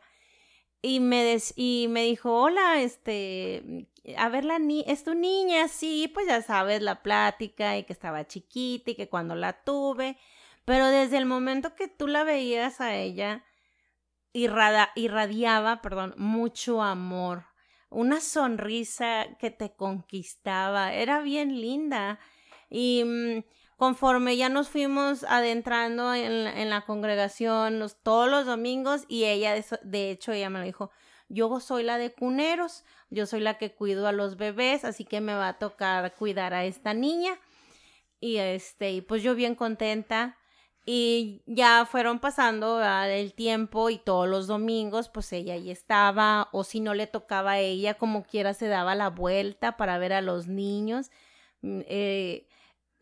Y 0.86 1.00
me, 1.00 1.24
des- 1.24 1.54
y 1.58 1.88
me 1.90 2.04
dijo, 2.04 2.32
hola, 2.42 2.82
este, 2.82 3.88
a 4.18 4.30
ver, 4.30 4.46
la 4.46 4.60
ni 4.60 4.84
es 4.88 5.04
tu 5.04 5.16
niña, 5.16 5.68
sí, 5.68 6.10
pues 6.14 6.28
ya 6.28 6.42
sabes 6.42 6.82
la 6.82 7.02
plática 7.02 7.78
y 7.78 7.84
que 7.86 7.94
estaba 7.94 8.28
chiquita 8.28 8.92
y 8.92 8.96
que 8.96 9.10
cuando 9.10 9.36
la 9.36 9.64
tuve, 9.64 10.18
pero 10.66 10.88
desde 10.88 11.18
el 11.18 11.26
momento 11.26 11.76
que 11.76 11.88
tú 11.88 12.08
la 12.08 12.24
veías 12.24 12.82
a 12.82 12.96
ella, 12.96 13.44
irradiaba, 14.34 15.82
perdón, 15.82 16.14
mucho 16.18 16.82
amor, 16.82 17.46
una 17.90 18.20
sonrisa 18.20 19.28
que 19.40 19.52
te 19.52 19.76
conquistaba, 19.76 20.94
era 20.94 21.22
bien 21.22 21.62
linda. 21.62 22.20
Y 22.70 23.04
mm, 23.06 23.44
conforme 23.78 24.38
ya 24.38 24.50
nos 24.50 24.70
fuimos 24.70 25.24
adentrando 25.26 26.14
en, 26.14 26.70
la- 26.70 26.82
congregación 26.82 27.86
todos 28.04 28.30
los 28.30 28.46
domingos, 28.46 29.06
y 29.08 29.26
ella, 29.26 29.56
de 29.84 30.12
hecho, 30.12 30.32
ella 30.32 30.50
me 30.50 30.60
lo 30.60 30.66
dijo, 30.66 30.92
yo 31.28 31.60
soy 31.60 31.84
la 31.84 31.98
de 31.98 32.14
cuneros, 32.14 32.84
yo 33.10 33.26
soy 33.26 33.40
la 33.40 33.58
que 33.58 33.74
cuido 33.74 34.08
a 34.08 34.12
los 34.12 34.38
bebés, 34.38 34.86
así 34.86 35.06
que 35.06 35.22
me 35.22 35.34
va 35.34 35.50
a 35.50 35.60
tocar 35.60 36.14
cuidar 36.16 36.54
a 36.54 36.66
esta 36.66 36.94
niña. 36.94 37.40
Y 38.20 38.38
este, 38.38 39.02
pues 39.04 39.24
yo 39.24 39.36
bien 39.36 39.56
contenta. 39.56 40.38
Y 40.88 41.42
ya 41.48 41.88
fueron 41.90 42.20
pasando 42.20 42.76
¿verdad? 42.78 43.12
el 43.12 43.34
tiempo 43.34 43.90
y 43.90 43.98
todos 43.98 44.28
los 44.28 44.46
domingos, 44.46 45.10
pues 45.10 45.34
ella 45.34 45.56
ahí 45.56 45.72
estaba, 45.72 46.50
o 46.52 46.64
si 46.64 46.80
no 46.80 46.94
le 46.94 47.08
tocaba 47.08 47.54
a 47.54 47.60
ella, 47.60 47.96
como 47.96 48.24
quiera 48.24 48.54
se 48.54 48.68
daba 48.68 48.94
la 48.94 49.10
vuelta 49.10 49.78
para 49.78 49.98
ver 49.98 50.14
a 50.14 50.22
los 50.22 50.46
niños. 50.48 51.10
Mm, 51.62 51.82
eh, 51.88 52.48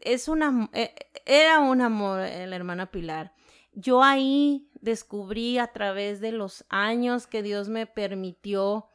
es 0.06 0.28
una, 0.28 0.70
eh, 0.74 0.94
era 1.26 1.60
un 1.60 1.82
amor 1.82 2.20
la 2.20 2.56
hermana 2.56 2.92
Pilar. 2.92 3.34
Yo 3.74 4.04
ahí 4.04 4.70
descubrí 4.82 5.58
a 5.58 5.68
través 5.68 6.22
de 6.22 6.32
los 6.32 6.66
años 6.70 7.28
que 7.28 7.42
Dios 7.42 7.70
me 7.70 7.88
permitió 7.88 8.88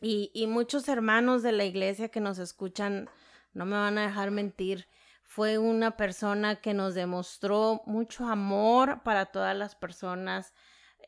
y, 0.00 0.30
y 0.34 0.46
muchos 0.46 0.88
hermanos 0.88 1.42
de 1.42 1.52
la 1.52 1.64
iglesia 1.64 2.08
que 2.08 2.20
nos 2.20 2.38
escuchan 2.38 3.08
no 3.52 3.66
me 3.66 3.76
van 3.76 3.98
a 3.98 4.06
dejar 4.06 4.30
mentir. 4.30 4.86
fue 5.22 5.58
una 5.58 5.96
persona 5.96 6.60
que 6.60 6.74
nos 6.74 6.94
demostró 6.94 7.82
mucho 7.86 8.26
amor 8.26 9.02
para 9.04 9.26
todas 9.26 9.56
las 9.56 9.76
personas, 9.76 10.52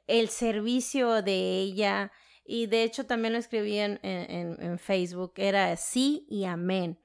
el 0.07 0.29
servicio 0.29 1.23
de 1.23 1.59
ella, 1.61 2.13
y 2.45 2.67
de 2.67 2.85
hecho 2.85 3.05
también 3.05 3.33
lo 3.33 3.41
escribí 3.41 3.79
en, 3.79 3.99
en, 4.03 4.79
Facebook, 4.79 5.33
era 5.37 5.77
sí 5.77 6.27
y 6.29 6.45
amén. 6.45 6.99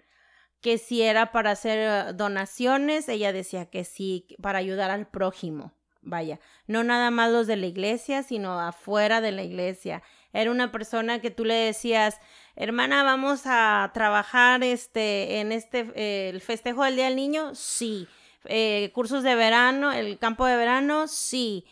Que 0.68 0.78
si 0.78 1.02
era 1.02 1.32
para 1.32 1.52
hacer 1.52 1.80
eh, 1.80 2.14
donaciones, 2.14 3.08
ella 3.08 3.32
decía 3.32 3.68
que 3.68 3.86
sí, 3.86 4.28
para 4.42 4.60
ayudar 4.60 4.92
al 4.92 5.08
prójimo. 5.08 5.72
Vaya, 6.02 6.42
no 6.66 6.84
nada 6.84 7.10
más 7.10 7.32
los 7.32 7.48
de 7.48 7.56
la 7.56 7.68
iglesia, 7.68 8.22
sino 8.22 8.60
afuera 8.60 9.22
de 9.22 9.32
la 9.32 9.44
iglesia. 9.44 10.04
Era 10.34 10.52
una 10.52 10.70
persona 10.74 11.22
que 11.22 11.32
tú 11.32 11.46
le 11.46 11.54
decías, 11.54 12.20
hermana, 12.58 13.04
vamos 13.04 13.44
a 13.46 13.90
trabajar 13.94 14.62
este, 14.62 15.40
en 15.40 15.54
este, 15.54 15.90
eh, 15.96 16.32
el 16.34 16.42
festejo 16.42 16.84
del 16.84 16.98
Día 16.98 17.06
del 17.06 17.16
Niño, 17.16 17.56
sí. 17.56 18.06
Eh, 18.44 18.92
cursos 18.94 19.24
de 19.24 19.36
verano, 19.36 19.94
el 19.94 20.20
campo 20.20 20.46
de 20.48 20.58
verano, 20.58 21.08
sí. 21.08 21.64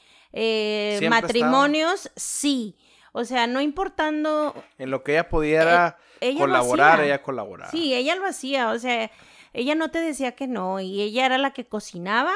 matrimonios, 1.09 2.09
sí. 2.15 2.77
O 3.17 3.23
sea, 3.23 3.47
no 3.47 3.61
importando... 3.61 4.53
En 4.77 4.91
lo 4.91 5.01
que 5.01 5.13
ella 5.13 5.29
pudiera 5.29 5.97
eh, 6.19 6.37
colaborar, 6.37 6.99
ella 6.99 7.23
colaboraba. 7.23 7.71
Sí, 7.71 7.93
ella 7.93 8.17
lo 8.17 8.25
hacía, 8.25 8.71
o 8.71 8.77
sea, 8.77 9.09
ella 9.53 9.73
no 9.73 9.89
te 9.89 9.99
decía 9.99 10.33
que 10.35 10.47
no, 10.47 10.81
y 10.81 11.01
ella 11.01 11.25
era 11.25 11.37
la 11.37 11.51
que 11.51 11.65
cocinaba 11.65 12.33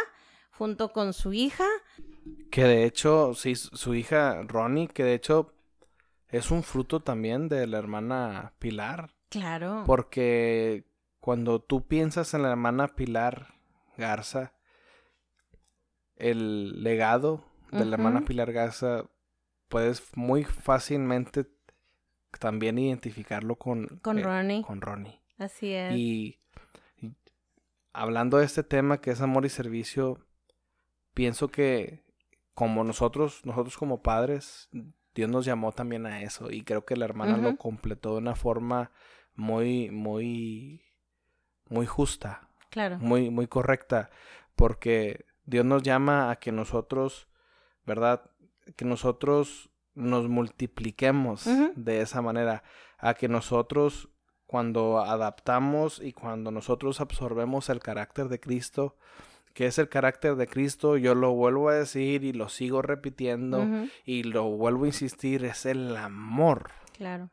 junto 0.51 0.93
con 0.93 1.11
su 1.11 1.33
hija. 1.33 1.65
Que 2.49 2.63
de 2.63 2.85
hecho, 2.85 3.33
sí, 3.33 3.55
su 3.55 3.93
hija 3.93 4.41
Ronnie, 4.43 4.87
que 4.87 5.03
de 5.03 5.15
hecho 5.15 5.51
es 6.29 6.49
un 6.49 6.63
fruto 6.63 7.01
también 7.01 7.49
de 7.49 7.67
la 7.67 7.77
hermana 7.77 8.53
Pilar. 8.57 9.09
Claro. 9.27 9.83
Porque 9.85 10.85
cuando 11.19 11.59
tú 11.59 11.87
piensas 11.87 12.33
en 12.33 12.43
la 12.43 12.51
hermana 12.51 12.87
Pilar 12.87 13.47
Garza, 13.97 14.53
el 16.15 16.83
legado 16.83 17.43
de 17.69 17.83
la 17.83 17.95
hermana 17.95 18.21
Pilar 18.21 18.53
Garza 18.53 19.09
puedes 19.69 20.03
muy 20.15 20.43
fácilmente 20.43 21.45
también 22.39 22.77
identificarlo 22.77 23.55
con, 23.55 23.87
con 24.01 24.19
eh, 24.19 24.23
Ronnie. 24.23 24.63
Con 24.63 24.81
Ronnie. 24.81 25.21
Así 25.37 25.73
es. 25.73 25.95
Y, 25.95 26.39
hablando 27.93 28.37
de 28.37 28.45
este 28.45 28.63
tema 28.63 28.99
que 28.99 29.11
es 29.11 29.21
amor 29.21 29.45
y 29.45 29.49
servicio, 29.49 30.19
pienso 31.13 31.47
que 31.47 32.03
como 32.53 32.83
nosotros, 32.83 33.45
nosotros 33.45 33.77
como 33.77 34.01
padres, 34.01 34.69
Dios 35.15 35.29
nos 35.29 35.45
llamó 35.45 35.71
también 35.71 36.05
a 36.05 36.21
eso 36.21 36.51
y 36.51 36.63
creo 36.63 36.85
que 36.85 36.97
la 36.97 37.05
hermana 37.05 37.37
lo 37.37 37.55
completó 37.55 38.11
de 38.11 38.17
una 38.17 38.35
forma 38.35 38.91
muy, 39.35 39.89
muy, 39.89 40.81
muy 41.69 41.85
justa. 41.85 42.49
Claro. 42.69 42.99
Muy, 42.99 43.29
muy 43.29 43.47
correcta, 43.47 44.11
porque 44.55 45.25
Dios 45.45 45.65
nos 45.65 45.81
llama 45.81 46.29
a 46.29 46.35
que 46.35 46.51
nosotros, 46.51 47.27
¿verdad? 47.85 48.29
Que 48.75 48.85
nosotros 48.85 49.69
nos 49.93 50.27
multipliquemos 50.27 51.47
de 51.75 52.01
esa 52.01 52.21
manera, 52.21 52.63
a 52.97 53.13
que 53.13 53.27
nosotros 53.27 54.09
cuando 54.45 54.99
adaptamos 54.99 56.01
y 56.01 56.13
cuando 56.13 56.49
nosotros 56.49 57.01
absorbemos 57.01 57.69
el 57.69 57.79
carácter 57.79 58.29
de 58.29 58.39
Cristo, 58.39 58.97
que 59.53 59.67
es 59.67 59.77
el 59.77 59.89
carácter 59.89 60.35
de 60.35 60.47
Cristo, 60.47 60.97
yo 60.97 61.13
lo 61.15 61.33
vuelvo 61.33 61.69
a 61.69 61.75
decir 61.75 62.23
y 62.23 62.33
lo 62.33 62.49
sigo 62.49 62.81
repitiendo 62.81 63.67
y 64.05 64.23
lo 64.23 64.45
vuelvo 64.45 64.85
a 64.85 64.87
insistir, 64.87 65.45
es 65.45 65.65
el 65.65 65.95
amor. 65.95 66.71
Claro. 66.97 67.29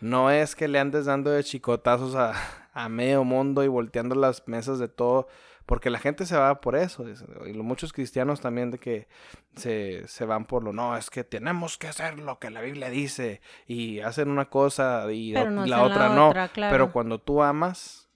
No 0.00 0.30
es 0.30 0.56
que 0.56 0.66
le 0.66 0.78
andes 0.78 1.04
dando 1.04 1.30
de 1.30 1.44
chicotazos 1.44 2.14
a, 2.14 2.32
a 2.72 2.88
medio 2.88 3.22
mundo 3.22 3.62
y 3.62 3.68
volteando 3.68 4.14
las 4.14 4.48
mesas 4.48 4.78
de 4.78 4.88
todo 4.88 5.28
porque 5.66 5.90
la 5.90 5.98
gente 5.98 6.26
se 6.26 6.36
va 6.36 6.60
por 6.60 6.76
eso. 6.76 7.04
Y 7.46 7.52
muchos 7.52 7.92
cristianos 7.92 8.40
también 8.40 8.70
de 8.70 8.78
que 8.78 9.08
se, 9.54 10.06
se 10.08 10.24
van 10.24 10.44
por 10.44 10.64
lo, 10.64 10.72
no, 10.72 10.96
es 10.96 11.10
que 11.10 11.24
tenemos 11.24 11.78
que 11.78 11.88
hacer 11.88 12.18
lo 12.18 12.38
que 12.38 12.50
la 12.50 12.60
Biblia 12.60 12.90
dice. 12.90 13.40
Y 13.66 14.00
hacen 14.00 14.30
una 14.30 14.46
cosa 14.46 15.10
y 15.12 15.32
la, 15.32 15.82
otra 15.82 16.08
no. 16.08 16.32
Pero 16.54 16.92
cuando 16.92 17.20
tú 17.20 17.42
amas, 17.42 18.10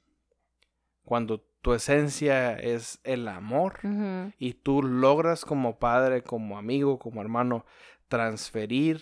cuando 1.04 1.40
tu 1.62 1.72
esencia 1.72 2.54
es 2.54 3.00
el 3.04 3.26
amor 3.28 3.78
y 4.38 4.54
tú 4.54 4.82
logras 4.82 5.44
como 5.44 5.78
padre, 5.78 6.22
como 6.22 6.58
amigo, 6.58 6.98
como 6.98 7.22
hermano, 7.22 7.64
transferir, 8.08 9.00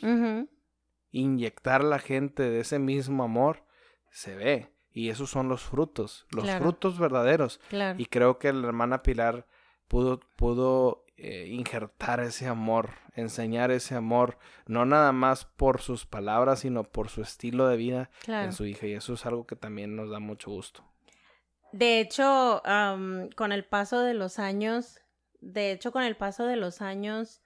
inyectar 1.10 1.80
a 1.80 1.84
la 1.84 1.98
gente 1.98 2.42
de 2.42 2.60
ese 2.60 2.78
mismo 2.78 3.24
amor, 3.24 3.64
se 4.10 4.36
ve. 4.36 4.68
Y 4.92 5.08
esos 5.08 5.30
son 5.30 5.48
los 5.48 5.62
frutos, 5.62 6.26
los 6.30 6.50
frutos 6.50 6.98
verdaderos. 6.98 7.60
Y 7.96 8.06
creo 8.06 8.38
que 8.38 8.52
la 8.52 8.66
hermana 8.66 9.02
Pilar 9.02 9.46
pudo, 9.88 10.20
pudo 10.36 11.04
eh, 11.16 11.46
injertar 11.48 12.20
ese 12.20 12.46
amor, 12.46 12.90
enseñar 13.14 13.70
ese 13.70 13.94
amor, 13.94 14.38
no 14.66 14.84
nada 14.84 15.12
más 15.12 15.46
por 15.46 15.80
sus 15.80 16.04
palabras, 16.04 16.60
sino 16.60 16.82
por 16.84 17.08
su 17.08 17.22
estilo 17.22 17.68
de 17.68 17.76
vida 17.76 18.10
en 18.26 18.52
su 18.52 18.66
hija. 18.66 18.86
Y 18.86 18.92
eso 18.92 19.14
es 19.14 19.24
algo 19.24 19.46
que 19.46 19.56
también 19.56 19.96
nos 19.96 20.10
da 20.10 20.18
mucho 20.18 20.50
gusto. 20.50 20.84
De 21.72 22.00
hecho, 22.00 22.62
con 23.34 23.52
el 23.52 23.64
paso 23.64 24.00
de 24.00 24.12
los 24.12 24.38
años, 24.38 25.00
de 25.40 25.72
hecho, 25.72 25.90
con 25.90 26.02
el 26.02 26.16
paso 26.16 26.44
de 26.44 26.56
los 26.56 26.82
años, 26.82 27.40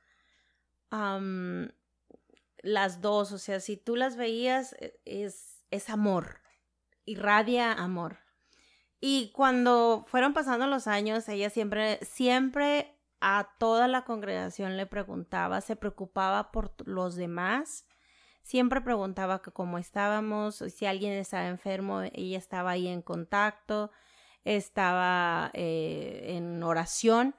las 2.59 3.01
dos, 3.01 3.31
o 3.31 3.39
sea, 3.39 3.61
si 3.61 3.77
tú 3.77 3.95
las 3.95 4.17
veías, 4.17 4.73
e, 4.81 4.99
es, 5.05 5.63
es 5.71 5.91
amor 5.91 6.41
irradia 7.07 7.73
amor. 7.73 8.19
Y 9.01 9.31
cuando 9.33 10.05
fueron 10.09 10.35
pasando 10.35 10.67
los 10.67 10.87
años, 10.87 11.29
ella 11.29 11.49
siempre, 11.49 11.99
siempre 12.03 12.99
a 13.21 13.55
toda 13.59 13.89
la 13.89 14.05
congregación 14.05 14.77
le 14.77 14.87
preguntaba, 14.87 15.61
se 15.61 15.77
preocupaba 15.77 16.53
por 16.53 16.75
los 16.87 17.17
demás, 17.17 17.87
siempre 18.43 18.81
preguntaba 18.81 19.41
cómo 19.41 19.79
estábamos, 19.79 20.57
si 20.57 20.87
alguien 20.87 21.13
estaba 21.13 21.47
enfermo, 21.47 22.03
ella 22.13 22.39
estaba 22.39 22.73
ahí 22.73 22.89
en 22.89 23.03
contacto, 23.03 23.91
estaba 24.45 25.51
eh, 25.55 26.37
en 26.37 26.63
oración 26.63 27.35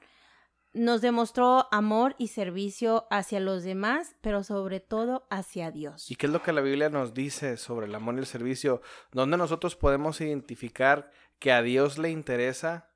nos 0.77 1.01
demostró 1.01 1.67
amor 1.72 2.15
y 2.17 2.27
servicio 2.27 3.07
hacia 3.10 3.39
los 3.39 3.63
demás, 3.63 4.15
pero 4.22 4.43
sobre 4.43 4.79
todo 4.79 5.27
hacia 5.29 5.72
Dios. 5.72 6.10
¿Y 6.10 6.15
qué 6.15 6.27
es 6.27 6.31
lo 6.31 6.43
que 6.43 6.53
la 6.53 6.62
Biblia 6.62 6.89
nos 6.89 7.13
dice 7.13 7.57
sobre 7.57 7.88
el 7.88 7.96
amor 7.96 8.15
y 8.15 8.19
el 8.19 8.25
servicio? 8.25 8.81
¿Dónde 9.12 9.38
nosotros 9.38 9.75
podemos 9.75 10.22
identificar 10.22 11.12
que 11.39 11.51
a 11.51 11.62
Dios 11.62 11.98
le 11.98 12.10
interesa 12.10 12.91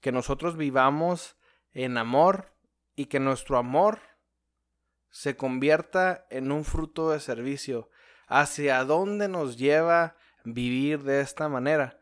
que 0.00 0.12
nosotros 0.12 0.56
vivamos 0.56 1.36
en 1.72 1.98
amor 1.98 2.54
y 2.94 3.06
que 3.06 3.20
nuestro 3.20 3.58
amor 3.58 4.00
se 5.10 5.36
convierta 5.36 6.26
en 6.30 6.52
un 6.52 6.64
fruto 6.64 7.10
de 7.10 7.20
servicio? 7.20 7.90
¿Hacia 8.26 8.84
dónde 8.84 9.28
nos 9.28 9.56
lleva 9.56 10.16
vivir 10.44 11.02
de 11.02 11.20
esta 11.20 11.48
manera? 11.48 12.00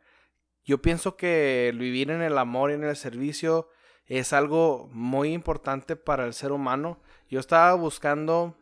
Yo 0.65 0.83
pienso 0.83 1.17
que 1.17 1.73
vivir 1.79 2.11
en 2.11 2.23
el 2.23 2.39
amor 2.39 2.71
y 2.71 2.75
en 2.75 2.85
el 2.85 2.97
servicio 2.97 3.69
es 4.07 4.33
algo 4.33 4.89
muy 4.93 5.33
importante 5.33 5.97
para 5.97 6.27
el 6.27 6.35
ser 6.35 6.53
humano. 6.53 7.01
Yo 7.29 7.41
estaba 7.41 7.75
buscando, 7.75 8.57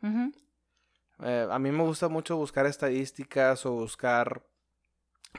eh, 1.23 1.47
a 1.51 1.59
mí 1.59 1.71
me 1.71 1.83
gusta 1.83 2.09
mucho 2.09 2.37
buscar 2.37 2.67
estadísticas 2.67 3.67
o 3.67 3.73
buscar 3.73 4.43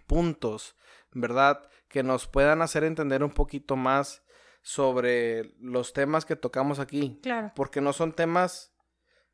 puntos, 0.06 0.76
¿verdad? 1.12 1.68
Que 1.88 2.04
nos 2.04 2.28
puedan 2.28 2.62
hacer 2.62 2.84
entender 2.84 3.24
un 3.24 3.32
poquito 3.32 3.76
más 3.76 4.24
sobre 4.62 5.56
los 5.60 5.94
temas 5.94 6.26
que 6.26 6.36
tocamos 6.36 6.80
aquí. 6.80 7.20
Claro. 7.24 7.52
Porque 7.56 7.82
no 7.82 7.94
son 7.94 8.14
temas 8.14 8.74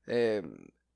eh, 0.07 0.41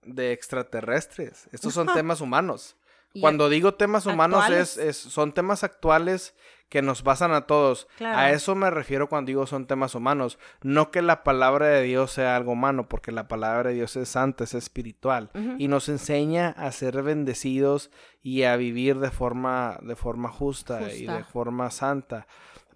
de 0.01 0.31
extraterrestres, 0.31 1.49
estos 1.51 1.73
son 1.73 1.87
temas 1.93 2.21
humanos. 2.21 2.77
Cuando 3.19 3.47
digo 3.47 3.75
temas 3.75 4.05
humanos 4.05 4.49
es, 4.49 4.77
es, 4.77 4.97
son 4.97 5.33
temas 5.33 5.63
actuales 5.63 6.35
que 6.69 6.81
nos 6.81 7.03
basan 7.03 7.31
a 7.31 7.41
todos. 7.41 7.87
A 8.01 8.31
eso 8.31 8.55
me 8.55 8.69
refiero 8.69 9.07
cuando 9.07 9.29
digo 9.29 9.45
son 9.47 9.67
temas 9.67 9.95
humanos. 9.95 10.39
No 10.61 10.91
que 10.91 11.01
la 11.01 11.23
palabra 11.23 11.67
de 11.67 11.83
Dios 11.83 12.11
sea 12.11 12.35
algo 12.35 12.53
humano, 12.53 12.87
porque 12.89 13.11
la 13.11 13.27
palabra 13.27 13.69
de 13.69 13.75
Dios 13.75 13.95
es 13.95 14.09
santa, 14.09 14.43
es 14.43 14.53
espiritual. 14.53 15.29
Y 15.57 15.67
nos 15.67 15.89
enseña 15.89 16.49
a 16.49 16.71
ser 16.71 17.01
bendecidos 17.03 17.91
y 18.21 18.43
a 18.43 18.55
vivir 18.55 18.99
de 18.99 19.11
forma, 19.11 19.77
de 19.81 19.95
forma 19.95 20.29
justa, 20.29 20.91
y 20.91 21.05
de 21.05 21.23
forma 21.23 21.69
santa. 21.69 22.27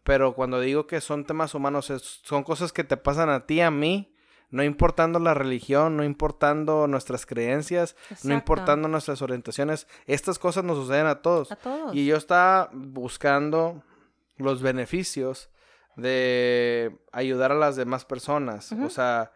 Pero 0.03 0.34
cuando 0.34 0.60
digo 0.60 0.88
que 0.88 1.01
son 1.01 1.25
temas 1.25 1.53
humanos, 1.53 1.91
son 2.24 2.43
cosas 2.43 2.72
que 2.72 2.84
te 2.84 2.98
pasan 2.98 3.29
a 3.29 3.46
ti, 3.46 3.62
a 3.62 3.69
mí, 3.72 4.13
no 4.50 4.63
importando 4.63 5.20
la 5.20 5.34
religión, 5.34 5.98
no 5.98 6.03
importando 6.03 6.88
nuestras 6.88 7.25
creencias, 7.25 7.96
no 8.24 8.34
importando 8.34 8.88
nuestras 8.88 9.22
orientaciones, 9.22 9.88
estas 10.06 10.39
cosas 10.39 10.63
nos 10.63 10.77
suceden 10.77 11.08
a 11.08 11.22
todos. 11.22 11.51
A 11.51 11.56
todos. 11.56 11.96
Y 11.96 12.06
yo 12.06 12.15
estaba 12.15 12.70
buscando 12.74 13.84
los 14.38 14.62
beneficios 14.62 15.50
de 15.96 16.98
ayudar 17.12 17.51
a 17.51 17.56
las 17.56 17.75
demás 17.75 18.06
personas. 18.06 18.72
O 18.72 18.89
sea, 18.89 19.32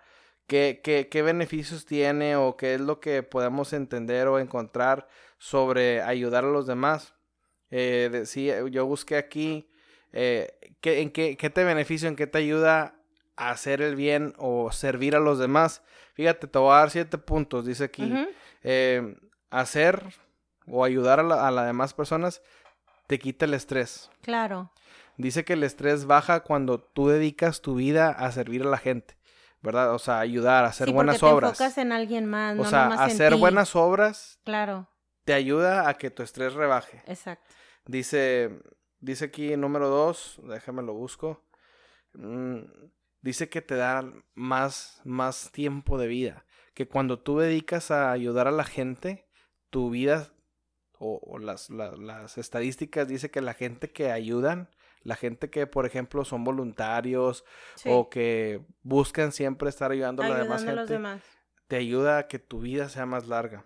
¿qué, 0.47 0.81
qué, 0.83 1.09
qué 1.09 1.21
beneficios 1.21 1.85
tiene 1.85 2.35
o 2.35 2.57
qué 2.57 2.75
es 2.75 2.81
lo 2.81 2.99
que 2.99 3.23
podemos 3.23 3.73
entender 3.73 4.27
o 4.27 4.39
encontrar 4.39 5.07
sobre 5.37 6.01
ayudar 6.01 6.45
a 6.45 6.51
los 6.51 6.67
demás. 6.67 7.13
Eh, 7.69 8.23
yo 8.71 8.85
busqué 8.85 9.17
aquí 9.17 9.67
eh, 10.13 10.53
¿qué, 10.79 11.01
¿en 11.01 11.09
qué, 11.09 11.35
qué 11.35 11.49
te 11.49 11.63
beneficia, 11.63 12.07
en 12.07 12.15
qué 12.15 12.27
te 12.27 12.37
ayuda 12.37 12.95
hacer 13.35 13.81
el 13.81 13.95
bien 13.95 14.33
o 14.37 14.71
servir 14.71 15.15
a 15.15 15.19
los 15.19 15.39
demás? 15.39 15.81
Fíjate, 16.13 16.47
te 16.47 16.59
voy 16.59 16.71
a 16.73 16.77
dar 16.79 16.89
siete 16.91 17.17
puntos, 17.17 17.65
dice 17.65 17.85
aquí. 17.85 18.13
Eh, 18.63 19.15
hacer 19.49 20.03
o 20.67 20.83
ayudar 20.83 21.19
a, 21.19 21.23
la- 21.23 21.47
a 21.47 21.51
las 21.51 21.65
demás 21.65 21.93
personas 21.93 22.41
te 23.07 23.19
quita 23.19 23.45
el 23.45 23.53
estrés. 23.53 24.09
Claro. 24.21 24.71
Dice 25.17 25.43
que 25.45 25.53
el 25.53 25.63
estrés 25.63 26.05
baja 26.05 26.39
cuando 26.41 26.79
tú 26.79 27.07
dedicas 27.09 27.61
tu 27.61 27.75
vida 27.75 28.09
a 28.09 28.31
servir 28.31 28.63
a 28.63 28.69
la 28.69 28.77
gente, 28.77 29.17
¿verdad? 29.61 29.93
O 29.93 29.99
sea, 29.99 30.19
ayudar, 30.19 30.65
hacer 30.65 30.87
sí, 30.87 30.93
buenas 30.93 31.19
te 31.19 31.25
obras. 31.25 31.51
enfocas 31.51 31.77
en 31.77 31.91
alguien 31.91 32.25
más, 32.25 32.53
O 32.57 32.63
no 32.63 32.69
sea, 32.69 32.83
nomás 32.85 32.99
en 33.11 33.15
hacer 33.15 33.33
ti. 33.33 33.39
buenas 33.39 33.75
obras 33.75 34.39
Claro, 34.43 34.87
te 35.25 35.33
ayuda 35.33 35.87
a 35.89 35.93
que 35.95 36.09
tu 36.09 36.23
estrés 36.23 36.53
rebaje. 36.53 37.03
exacto. 37.05 37.53
Dice, 37.85 38.59
dice 39.01 39.25
aquí 39.25 39.55
número 39.57 39.89
dos, 39.89 40.39
déjame 40.43 40.81
lo 40.81 40.93
busco. 40.93 41.43
Mm, 42.13 42.61
dice 43.23 43.49
que 43.49 43.61
te 43.63 43.75
da 43.75 44.03
más, 44.35 45.01
más 45.03 45.51
tiempo 45.51 45.97
de 45.97 46.05
vida. 46.07 46.45
Que 46.75 46.87
cuando 46.87 47.19
tú 47.19 47.39
dedicas 47.39 47.89
a 47.89 48.11
ayudar 48.11 48.47
a 48.47 48.51
la 48.51 48.63
gente, 48.63 49.27
tu 49.71 49.89
vida 49.89 50.31
o, 50.99 51.19
o 51.23 51.39
las, 51.39 51.69
la- 51.71 51.95
las 51.97 52.37
estadísticas 52.37 53.07
dice 53.07 53.31
que 53.31 53.41
la 53.41 53.53
gente 53.55 53.91
que 53.91 54.11
ayudan, 54.11 54.69
la 55.01 55.15
gente 55.15 55.49
que, 55.49 55.67
por 55.67 55.85
ejemplo, 55.85 56.23
son 56.25 56.43
voluntarios 56.43 57.43
Sí. 57.75 57.89
o 57.91 58.09
que 58.09 58.65
buscan 58.83 59.31
siempre 59.31 59.67
estar 59.69 59.91
ayudando 59.91 60.21
a 60.23 60.29
la 60.29 60.37
demás 60.43 60.61
a 60.61 60.65
gente, 60.65 60.75
los 60.81 60.89
demás. 60.89 61.21
te 61.67 61.75
ayuda 61.77 62.19
a 62.19 62.27
que 62.27 62.39
tu 62.39 62.59
vida 62.61 62.87
sea 62.89 63.05
más 63.05 63.27
larga. 63.27 63.65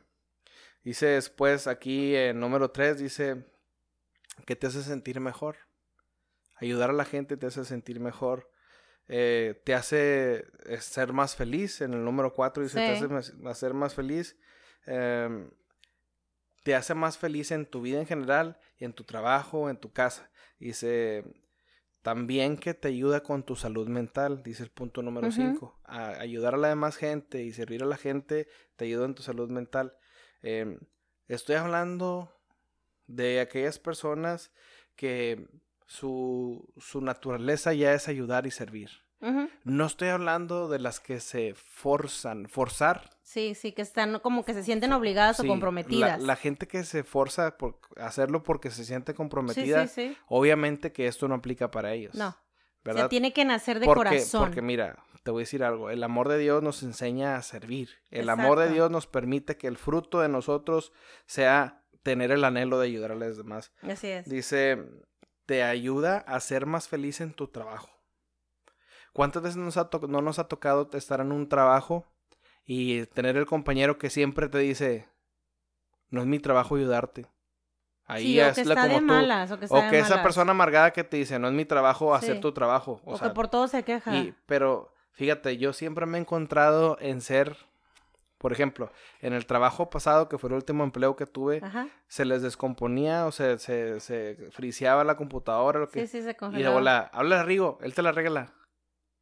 Dice 0.84 1.06
después 1.08 1.68
aquí 1.68 2.16
en 2.16 2.40
número 2.40 2.72
3, 2.72 2.98
dice 2.98 3.46
que 4.46 4.56
te 4.56 4.68
hace 4.68 4.82
sentir 4.84 5.20
mejor. 5.20 5.58
Ayudar 6.56 6.90
a 6.90 6.94
la 6.94 7.06
gente 7.06 7.38
te 7.38 7.46
hace 7.46 7.66
sentir 7.66 8.00
mejor. 8.00 8.50
Eh, 9.08 9.62
te 9.64 9.74
hace 9.74 10.46
eh, 10.66 10.82
ser 10.82 11.14
más 11.14 11.36
feliz. 11.36 11.82
En 11.82 11.94
el 11.94 12.04
número 12.04 12.34
4 12.34 12.64
dice 12.64 12.80
te 12.80 12.92
hace 12.92 13.08
hacer 13.46 13.74
más 13.74 13.94
feliz. 13.94 14.38
Em, 14.86 15.50
te 16.64 16.76
hace 16.76 16.94
más 16.94 17.18
feliz 17.18 17.52
en 17.52 17.66
tu 17.66 17.82
vida 17.82 18.00
en 18.00 18.06
general 18.06 18.60
y 18.78 18.86
en 18.86 18.94
tu 18.94 19.04
trabajo, 19.04 19.70
en 19.70 19.78
tu 19.78 19.94
casa. 19.94 20.30
Dice 20.60 21.24
también 22.02 22.58
que 22.58 22.74
te 22.74 22.90
ayuda 22.90 23.22
con 23.22 23.44
tu 23.44 23.56
salud 23.56 23.88
mental, 23.88 24.44
dice 24.44 24.64
el 24.64 24.72
punto 24.72 25.02
número 25.02 25.28
Ujú. 25.28 25.36
5. 25.36 25.80
ayudar 25.86 26.54
a 26.54 26.58
la 26.58 26.70
demás 26.70 26.96
gente 26.96 27.44
y 27.44 27.52
servir 27.52 27.84
a 27.84 27.86
la 27.86 27.98
gente 27.98 28.48
te 28.76 28.86
ayuda 28.86 29.06
en 29.06 29.16
tu 29.16 29.24
salud 29.24 29.50
mental. 29.50 29.98
Em, 30.42 30.80
estoy 31.28 31.56
hablando 31.56 32.34
de 33.08 33.40
aquellas 33.40 33.80
personas 33.80 34.52
que 34.96 35.48
su, 35.88 36.72
su 36.78 37.02
naturaleza 37.02 37.74
ya 37.74 37.94
es 37.94 38.08
ayudar 38.08 38.46
y 38.46 38.52
servir. 38.52 38.90
No 39.64 39.86
estoy 39.88 40.10
hablando 40.10 40.70
de 40.70 40.78
las 40.78 41.00
que 41.00 41.20
se 41.20 41.56
forzan, 41.56 42.48
forzar. 42.48 43.10
Sí, 43.24 43.56
sí, 43.56 43.72
que 43.72 43.82
están 43.82 44.20
como 44.20 44.46
que 44.46 44.54
se 44.54 44.64
sienten 44.64 44.94
obligadas 44.94 45.38
Sí, 45.38 45.46
o 45.46 45.50
comprometidas. 45.50 46.20
La, 46.22 46.28
la 46.28 46.36
gente 46.36 46.68
que 46.68 46.84
se 46.84 47.04
forza 47.04 47.58
por 47.58 47.80
hacerlo 47.98 48.44
porque 48.44 48.70
se 48.70 48.86
siente 48.86 49.16
comprometida, 49.16 49.88
sí, 49.88 50.10
sí. 50.10 50.18
obviamente 50.28 50.92
que 50.92 51.08
esto 51.08 51.28
no 51.28 51.36
aplica 51.36 51.72
para 51.72 51.94
ellos. 51.94 52.14
No. 52.14 52.30
O 52.30 52.36
¿verdad? 52.86 53.02
sea, 53.02 53.10
tiene 53.10 53.34
que 53.34 53.44
nacer 53.44 53.80
de 53.80 53.86
porque, 53.88 54.10
corazón. 54.10 54.46
porque 54.46 54.62
mira, 54.62 55.04
te 55.24 55.32
voy 55.32 55.42
a 55.42 55.44
decir 55.44 55.64
algo, 55.64 55.90
el 55.90 56.04
amor 56.04 56.30
de 56.30 56.38
Dios 56.38 56.62
nos 56.62 56.84
enseña 56.84 57.36
a 57.36 57.42
servir. 57.42 57.90
El 58.12 58.30
amor 58.30 58.60
de. 58.60 58.70
Dios 58.70 58.92
nos 58.92 59.08
permite 59.08 59.58
que 59.58 59.68
el 59.68 59.78
fruto 59.78 60.22
de 60.22 60.30
nosotros 60.30 60.94
sea 61.26 61.84
tener 62.04 62.32
el 62.32 62.46
anhelo 62.46 62.80
de 62.80 62.86
ayudar 62.86 63.12
a 63.12 63.16
los 63.16 63.36
demás. 63.36 63.74
Así 63.82 64.08
es. 64.08 64.30
Dice, 64.30 64.86
te 65.48 65.64
ayuda 65.64 66.18
a 66.28 66.40
ser 66.40 66.68
más 66.68 66.88
feliz 66.88 67.20
en 67.22 67.34
tu 67.34 67.48
trabajo. 67.48 67.90
¿Cuántas 69.14 69.42
veces 69.42 69.58
nos 69.58 69.78
ha 69.78 69.90
to- 69.90 70.08
no 70.08 70.22
nos 70.22 70.38
ha 70.38 70.48
tocado 70.48 70.88
estar 70.94 71.20
en 71.22 71.32
un 71.32 71.50
trabajo 71.50 72.06
y 72.66 73.06
tener 73.08 73.36
el 73.38 73.48
compañero 73.48 73.98
que 73.98 74.10
siempre 74.12 74.48
te 74.50 74.60
dice, 74.60 75.10
no 76.10 76.22
es 76.22 76.28
mi 76.28 76.38
trabajo 76.40 76.76
ayudarte? 76.76 77.26
Ahí 78.06 78.24
sí, 78.24 78.40
está 78.40 78.84
de 78.84 78.94
como 78.96 79.00
tú. 79.00 79.06
malas, 79.06 79.52
o 79.52 79.60
que 79.60 79.66
O 79.70 79.78
esa 79.80 80.10
malas. 80.10 80.20
persona 80.24 80.52
amargada 80.52 80.92
que 80.92 81.04
te 81.04 81.18
dice, 81.18 81.40
no 81.40 81.48
es 81.48 81.54
mi 81.54 81.66
trabajo 81.66 82.14
hacer 82.14 82.36
Sí. 82.36 82.42
tu 82.42 82.52
trabajo. 82.54 83.02
O, 83.04 83.14
O, 83.14 83.18
sea, 83.18 83.30
que 83.30 83.34
por 83.34 83.48
todo 83.50 83.68
se 83.68 83.84
queja. 83.84 84.16
y- 84.16 84.36
pero 84.46 84.94
fíjate, 85.12 85.58
yo 85.58 85.74
siempre 85.74 86.06
me 86.06 86.18
he 86.18 86.22
encontrado 86.22 86.98
en 87.02 87.20
ser, 87.22 87.58
por 88.38 88.52
ejemplo, 88.52 88.92
en 89.22 89.34
el 89.34 89.46
trabajo 89.46 89.90
pasado, 89.90 90.30
que 90.30 90.38
fue 90.38 90.50
el 90.50 90.56
último 90.56 90.84
empleo 90.84 91.16
que 91.16 91.26
tuve, 91.26 91.60
Ajá. 91.64 91.88
se 92.08 92.26
les 92.26 92.42
descomponía 92.42 93.26
o 93.26 93.32
se, 93.32 93.58
se, 93.60 94.00
se 94.00 94.38
friseaba 94.52 95.04
la 95.04 95.18
computadora, 95.18 95.80
lo 95.80 95.90
que... 95.90 96.02
Sí, 96.02 96.08
sí, 96.08 96.18
se 96.22 96.24
y 96.24 96.34
de 96.34 96.36
congeló. 96.36 96.72
bola, 96.74 97.10
habla 97.14 97.44
Rigo, 97.44 97.80
él 97.82 97.94
te 97.94 98.02
la 98.02 98.10
arregla. 98.10 98.54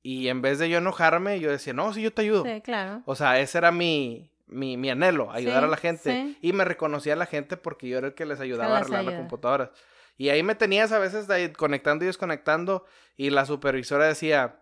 Y 0.01 0.27
en 0.27 0.41
vez 0.41 0.59
de 0.59 0.69
yo 0.69 0.77
enojarme, 0.77 1.39
yo 1.39 1.49
decía, 1.49 1.73
no, 1.73 1.91
sí, 1.93 2.01
yo 2.01 2.13
te 2.13 2.21
ayudo. 2.21 2.43
Sí, 2.43 2.61
claro. 2.61 3.01
O 3.05 3.15
sea, 3.15 3.39
ese 3.39 3.57
era 3.57 3.71
mi, 3.71 4.29
mi, 4.45 4.77
mi 4.77 4.89
anhelo, 4.91 5.31
ayudar 5.31 5.61
Sí, 5.61 5.65
a 5.65 5.69
la 5.69 5.77
gente. 5.77 6.11
sí. 6.11 6.37
Y 6.41 6.53
me 6.53 6.63
reconocía 6.65 7.13
a 7.13 7.17
la 7.17 7.25
gente 7.25 7.57
porque 7.57 7.87
yo 7.87 7.97
era 7.97 8.07
el 8.07 8.13
que 8.13 8.25
les 8.25 8.39
ayudaba 8.39 8.67
a 8.67 8.73
las 8.73 8.81
arreglar 8.81 9.03
la 9.05 9.09
ayuda. 9.11 9.21
computadora. 9.21 9.71
Y 10.17 10.29
ahí 10.29 10.43
me 10.43 10.55
tenías 10.55 10.91
a 10.91 10.99
veces 10.99 11.27
de 11.27 11.33
ahí 11.35 11.51
conectando 11.53 12.03
y 12.05 12.07
desconectando. 12.07 12.85
Y 13.17 13.31
la 13.31 13.45
supervisora 13.45 14.05
decía, 14.05 14.59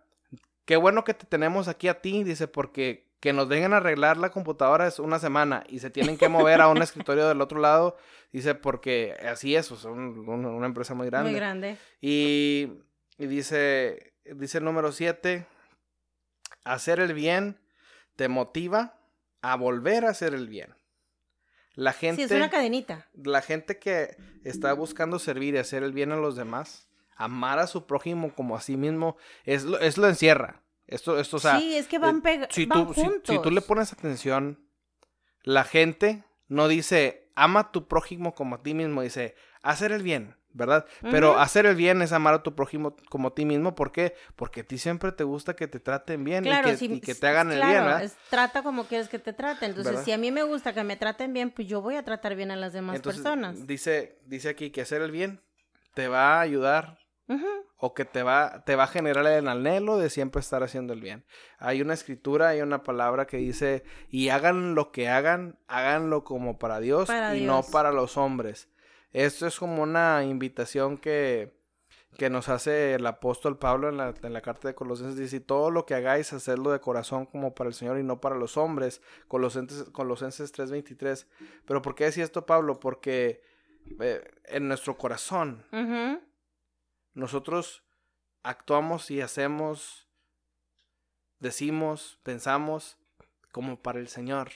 qué 0.65 0.77
bueno 0.77 1.03
que 1.03 1.13
te 1.13 1.25
tenemos 1.25 1.67
aquí 1.67 1.89
a 1.89 2.01
ti, 2.01 2.23
dice, 2.23 2.47
porque 2.47 3.11
que 3.23 3.31
nos 3.31 3.47
vengan 3.47 3.71
a 3.71 3.77
arreglar 3.77 4.17
la 4.17 4.31
computadora 4.31 4.85
es 4.85 4.99
una 4.99 5.17
semana 5.17 5.63
y 5.69 5.79
se 5.79 5.89
tienen 5.89 6.17
que 6.17 6.27
mover 6.27 6.59
a 6.59 6.67
un 6.67 6.81
escritorio 6.81 7.25
del 7.25 7.39
otro 7.39 7.61
lado, 7.61 7.95
dice, 8.33 8.53
porque 8.53 9.13
así 9.25 9.55
es, 9.55 9.71
o 9.71 9.77
sea, 9.77 9.91
un- 9.91 10.27
un- 10.27 10.45
una 10.45 10.65
empresa 10.65 10.93
muy 10.93 11.07
grande. 11.07 11.29
Muy 11.31 11.39
grande. 11.39 11.77
Y, 12.01 12.73
y 13.17 13.27
dice, 13.27 14.13
dice 14.25 14.57
el 14.57 14.65
número 14.65 14.91
7, 14.91 15.45
hacer 16.65 16.99
el 16.99 17.13
bien 17.13 17.57
te 18.17 18.27
motiva 18.27 18.99
a 19.41 19.55
volver 19.55 20.03
a 20.03 20.09
hacer 20.09 20.33
el 20.33 20.49
bien. 20.49 20.75
La 21.75 21.93
gente, 21.93 22.27
Sí, 22.27 22.33
es 22.33 22.37
una 22.37 22.49
cadenita. 22.49 23.07
la 23.13 23.41
gente 23.41 23.79
que 23.79 24.17
está 24.43 24.73
buscando 24.73 25.17
servir 25.17 25.55
y 25.55 25.59
hacer 25.59 25.81
el 25.81 25.93
bien 25.93 26.11
a 26.11 26.17
los 26.17 26.35
demás, 26.35 26.89
amar 27.15 27.59
a 27.59 27.67
su 27.67 27.87
prójimo 27.87 28.33
como 28.35 28.57
a 28.57 28.59
sí 28.59 28.75
mismo, 28.75 29.15
es 29.45 29.63
lo, 29.63 29.79
es 29.79 29.97
lo 29.97 30.09
encierra. 30.09 30.61
Esto, 30.87 31.19
esto, 31.19 31.37
o 31.37 31.39
sea, 31.39 31.59
sí, 31.59 31.75
es 31.77 31.87
que 31.87 31.97
van, 31.97 32.21
eh, 32.25 32.47
si 32.49 32.65
van 32.65 32.87
tú, 32.87 32.93
si- 32.93 33.01
juntos. 33.01 33.35
si 33.35 33.41
tú 33.41 33.51
le 33.51 33.61
pones 33.61 33.93
atención, 33.93 34.67
la 35.43 35.63
gente 35.63 36.23
no 36.47 36.67
dice 36.67 37.31
ama 37.35 37.61
a 37.61 37.71
tu 37.71 37.87
prójimo 37.87 38.35
como 38.35 38.55
a 38.55 38.63
ti 38.63 38.73
mismo, 38.73 39.01
dice 39.01 39.35
hacer 39.61 39.91
el 39.91 40.03
bien, 40.03 40.35
¿verdad? 40.51 40.85
Pero 41.01 41.39
hacer 41.39 41.65
el 41.65 41.75
bien 41.75 42.01
es 42.01 42.11
amar 42.11 42.33
a 42.35 42.43
tu 42.43 42.53
prójimo 42.53 42.95
como 43.09 43.29
a 43.29 43.33
ti 43.33 43.43
mismo, 43.45 43.73
¿por 43.75 43.91
qué? 43.91 44.13
Porque 44.35 44.61
a 44.61 44.63
ti 44.63 44.77
siempre 44.77 45.11
te 45.13 45.23
gusta 45.23 45.55
que 45.55 45.67
te 45.67 45.79
traten 45.79 46.23
bien 46.23 46.43
Claro, 46.43 46.69
y, 46.71 46.77
que, 46.77 46.85
y 46.95 46.99
que 46.99 47.15
te 47.15 47.27
hagan 47.27 47.51
el 47.51 47.65
bien, 47.65 47.83
¿verdad? 47.85 48.03
es- 48.03 48.15
trata 48.29 48.61
como 48.61 48.85
quieres 48.85 49.07
que 49.09 49.17
te 49.19 49.33
traten. 49.33 49.69
Entonces, 49.69 49.93
¿Verdad? 49.93 50.05
si 50.05 50.11
a 50.11 50.17
mí 50.17 50.31
me 50.31 50.43
gusta 50.43 50.73
que 50.73 50.83
me 50.83 50.95
traten 50.97 51.33
bien, 51.33 51.49
pues 51.49 51.67
yo 51.67 51.81
voy 51.81 51.95
a 51.95 52.03
tratar 52.03 52.35
bien 52.35 52.51
a 52.51 52.55
las 52.55 52.73
demás 52.73 52.97
Entonces, 52.97 53.23
personas. 53.23 53.65
Dice, 53.65 54.19
dice 54.25 54.49
aquí 54.49 54.69
que 54.69 54.81
hacer 54.81 55.01
el 55.01 55.11
bien 55.11 55.41
te 55.95 56.07
va 56.07 56.35
a 56.35 56.41
ayudar 56.41 56.99
O 57.77 57.93
que 57.93 58.05
te 58.05 58.23
va, 58.23 58.63
te 58.65 58.75
va 58.75 58.83
a 58.83 58.87
generar 58.87 59.25
el 59.27 59.47
anhelo 59.47 59.97
de 59.97 60.09
siempre 60.09 60.39
estar 60.39 60.63
haciendo 60.63 60.93
el 60.93 61.01
bien. 61.01 61.25
Hay 61.57 61.81
una 61.81 61.93
escritura, 61.93 62.49
hay 62.49 62.61
una 62.61 62.83
palabra 62.83 63.27
que 63.27 63.37
dice, 63.37 63.83
y 64.09 64.29
hagan 64.29 64.75
lo 64.75 64.91
que 64.91 65.09
hagan, 65.09 65.59
háganlo 65.67 66.23
como 66.23 66.59
para 66.59 66.79
Dios 66.79 67.07
Para 67.07 67.35
y 67.35 67.45
no 67.45 67.63
para 67.63 67.91
los 67.91 68.17
hombres. 68.17 68.69
Esto 69.11 69.47
es 69.47 69.59
como 69.59 69.83
una 69.83 70.23
invitación 70.23 70.97
que, 70.97 71.53
que 72.17 72.29
nos 72.29 72.49
hace 72.49 72.95
el 72.95 73.05
apóstol 73.05 73.57
Pablo 73.57 73.89
en 73.89 73.97
la, 73.97 74.13
en 74.23 74.33
la 74.33 74.41
carta 74.41 74.67
de 74.67 74.75
Colosenses. 74.75 75.17
Dice, 75.17 75.37
"Y 75.37 75.39
todo 75.41 75.69
lo 75.69 75.85
que 75.85 75.93
hagáis, 75.93 76.33
hacerlo 76.33 76.71
de 76.71 76.79
corazón 76.79 77.25
como 77.25 77.53
para 77.53 77.67
el 77.67 77.73
Señor 77.73 77.99
y 77.99 78.03
no 78.03 78.21
para 78.21 78.35
los 78.35 78.57
hombres. 78.57 79.01
Colosenses, 79.27 79.89
Colosenses 79.91 80.51
3:23. 80.51 81.27
Pero 81.65 81.81
¿por 81.81 81.95
qué 81.95 82.05
decía 82.05 82.23
esto 82.23 82.45
Pablo? 82.45 82.79
Porque 82.79 83.43
eh, 83.99 84.23
en 84.45 84.67
nuestro 84.67 84.97
corazón. 84.97 85.63
Nosotros 87.13 87.83
actuamos 88.43 89.09
y 89.11 89.21
hacemos, 89.21 90.07
decimos, 91.39 92.19
pensamos 92.23 92.97
como 93.51 93.81
para 93.81 93.99
el 93.99 94.07
Señor 94.07 94.51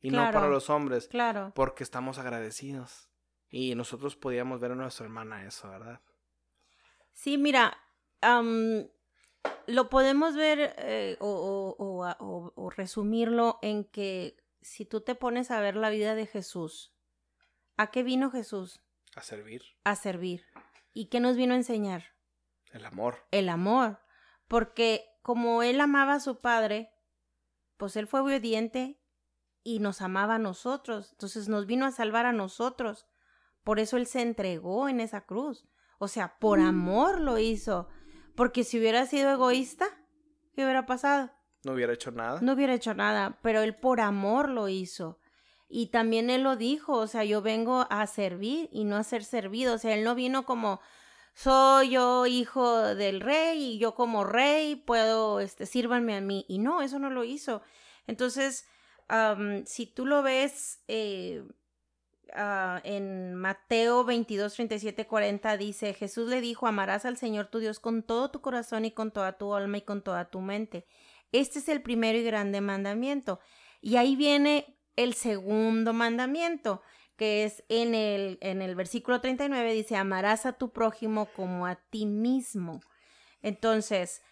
y 0.00 0.10
no 0.10 0.30
para 0.32 0.48
los 0.48 0.70
hombres, 0.70 1.08
Claro. 1.08 1.52
porque 1.54 1.82
estamos 1.84 2.18
agradecidos. 2.18 3.08
Y 3.50 3.74
nosotros 3.74 4.16
podíamos 4.16 4.60
ver 4.60 4.72
a 4.72 4.74
nuestra 4.76 5.04
hermana 5.04 5.44
eso, 5.46 5.68
¿verdad? 5.68 6.00
Sí, 7.12 7.36
mira, 7.38 7.76
lo 9.66 9.88
podemos 9.90 10.34
ver 10.36 10.74
eh, 10.78 11.16
o- 11.20 11.76
o 12.54 12.70
resumirlo 12.70 13.58
en 13.62 13.84
que 13.84 14.36
si 14.62 14.84
tú 14.86 15.00
te 15.02 15.14
pones 15.14 15.50
a 15.50 15.60
ver 15.60 15.76
la 15.76 15.90
vida 15.90 16.14
de 16.14 16.26
Jesús, 16.26 16.92
¿a 17.76 17.90
qué 17.90 18.02
vino 18.02 18.30
Jesús? 18.30 18.80
A 19.14 19.22
servir, 19.22 19.62
A 19.84 19.94
servir. 19.96 20.44
¿Y 20.92 21.06
qué 21.06 21.20
nos 21.20 21.36
vino 21.36 21.54
a 21.54 21.56
enseñar? 21.56 22.12
el 22.72 22.86
amor. 22.86 23.18
El 23.30 23.48
amor. 23.48 24.00
Porque 24.48 25.04
como 25.22 25.62
él 25.62 25.80
amaba 25.80 26.14
a 26.14 26.20
su 26.20 26.40
padre, 26.40 26.90
pues 27.76 27.96
él 27.96 28.06
fue 28.06 28.20
obediente 28.20 29.00
y 29.62 29.78
nos 29.78 30.00
amaba 30.00 30.36
a 30.36 30.38
nosotros. 30.38 31.10
Entonces 31.12 31.48
nos 31.48 31.66
vino 31.66 31.86
a 31.86 31.92
salvar 31.92 32.26
a 32.26 32.32
nosotros. 32.32 33.06
Por 33.62 33.78
eso 33.78 33.96
él 33.96 34.06
se 34.06 34.22
entregó 34.22 34.88
en 34.88 35.00
esa 35.00 35.26
cruz. 35.26 35.68
O 35.98 36.08
sea, 36.08 36.38
por 36.38 36.60
amor 36.60 37.20
lo 37.20 37.38
hizo. 37.38 37.88
Porque 38.34 38.64
si 38.64 38.78
hubiera 38.78 39.06
sido 39.06 39.30
egoísta, 39.30 39.86
¿qué 40.54 40.64
hubiera 40.64 40.86
pasado? 40.86 41.30
No 41.64 41.72
hubiera 41.72 41.92
hecho 41.92 42.10
nada. 42.10 42.40
No 42.40 42.54
hubiera 42.54 42.74
hecho 42.74 42.94
nada, 42.94 43.38
pero 43.42 43.60
él 43.60 43.76
por 43.76 44.00
amor 44.00 44.48
lo 44.48 44.68
hizo. 44.68 45.20
Y 45.74 45.86
también 45.86 46.28
él 46.28 46.42
lo 46.42 46.56
dijo, 46.56 46.92
o 46.98 47.06
sea, 47.06 47.24
yo 47.24 47.40
vengo 47.40 47.86
a 47.88 48.06
servir 48.06 48.68
y 48.72 48.84
no 48.84 48.96
a 48.96 49.04
ser 49.04 49.24
servido. 49.24 49.76
O 49.76 49.78
sea, 49.78 49.94
él 49.94 50.04
no 50.04 50.14
vino 50.14 50.44
como, 50.44 50.82
soy 51.32 51.92
yo 51.92 52.26
hijo 52.26 52.94
del 52.94 53.22
rey 53.22 53.58
y 53.58 53.78
yo 53.78 53.94
como 53.94 54.22
rey 54.22 54.76
puedo, 54.76 55.40
este, 55.40 55.64
sírvanme 55.64 56.14
a 56.14 56.20
mí. 56.20 56.44
Y 56.46 56.58
no, 56.58 56.82
eso 56.82 56.98
no 56.98 57.08
lo 57.08 57.24
hizo. 57.24 57.62
Entonces, 58.06 58.66
si 59.64 59.86
tú 59.86 60.04
lo 60.04 60.22
ves 60.22 60.82
eh, 60.88 61.42
ah, 62.34 62.82
en 62.84 63.34
Mateo 63.34 64.04
22, 64.04 64.52
37, 64.52 65.06
40, 65.06 65.56
dice, 65.56 65.94
Jesús 65.94 66.28
le 66.28 66.42
dijo, 66.42 66.66
amarás 66.66 67.06
al 67.06 67.16
Señor 67.16 67.46
tu 67.46 67.60
Dios 67.60 67.80
con 67.80 68.02
todo 68.02 68.30
tu 68.30 68.42
corazón 68.42 68.84
y 68.84 68.90
con 68.90 69.10
toda 69.10 69.38
tu 69.38 69.54
alma 69.54 69.78
y 69.78 69.82
con 69.82 70.02
toda 70.02 70.28
tu 70.28 70.42
mente. 70.42 70.84
Este 71.32 71.60
es 71.60 71.68
el 71.70 71.80
primero 71.80 72.18
y 72.18 72.24
grande 72.24 72.60
mandamiento. 72.60 73.40
Y 73.80 73.96
ahí 73.96 74.16
viene 74.16 74.76
el 74.96 75.14
segundo 75.14 75.92
mandamiento, 75.92 76.82
que 77.16 77.44
es 77.44 77.64
en 77.68 77.94
el, 77.94 78.38
en 78.40 78.62
el 78.62 78.74
versículo 78.74 79.20
39, 79.20 79.72
dice, 79.72 79.96
amarás 79.96 80.46
a 80.46 80.54
tu 80.54 80.72
prójimo 80.72 81.26
como 81.36 81.66
a 81.66 81.76
ti 81.76 82.06
mismo. 82.06 82.80
Entonces, 83.42 84.22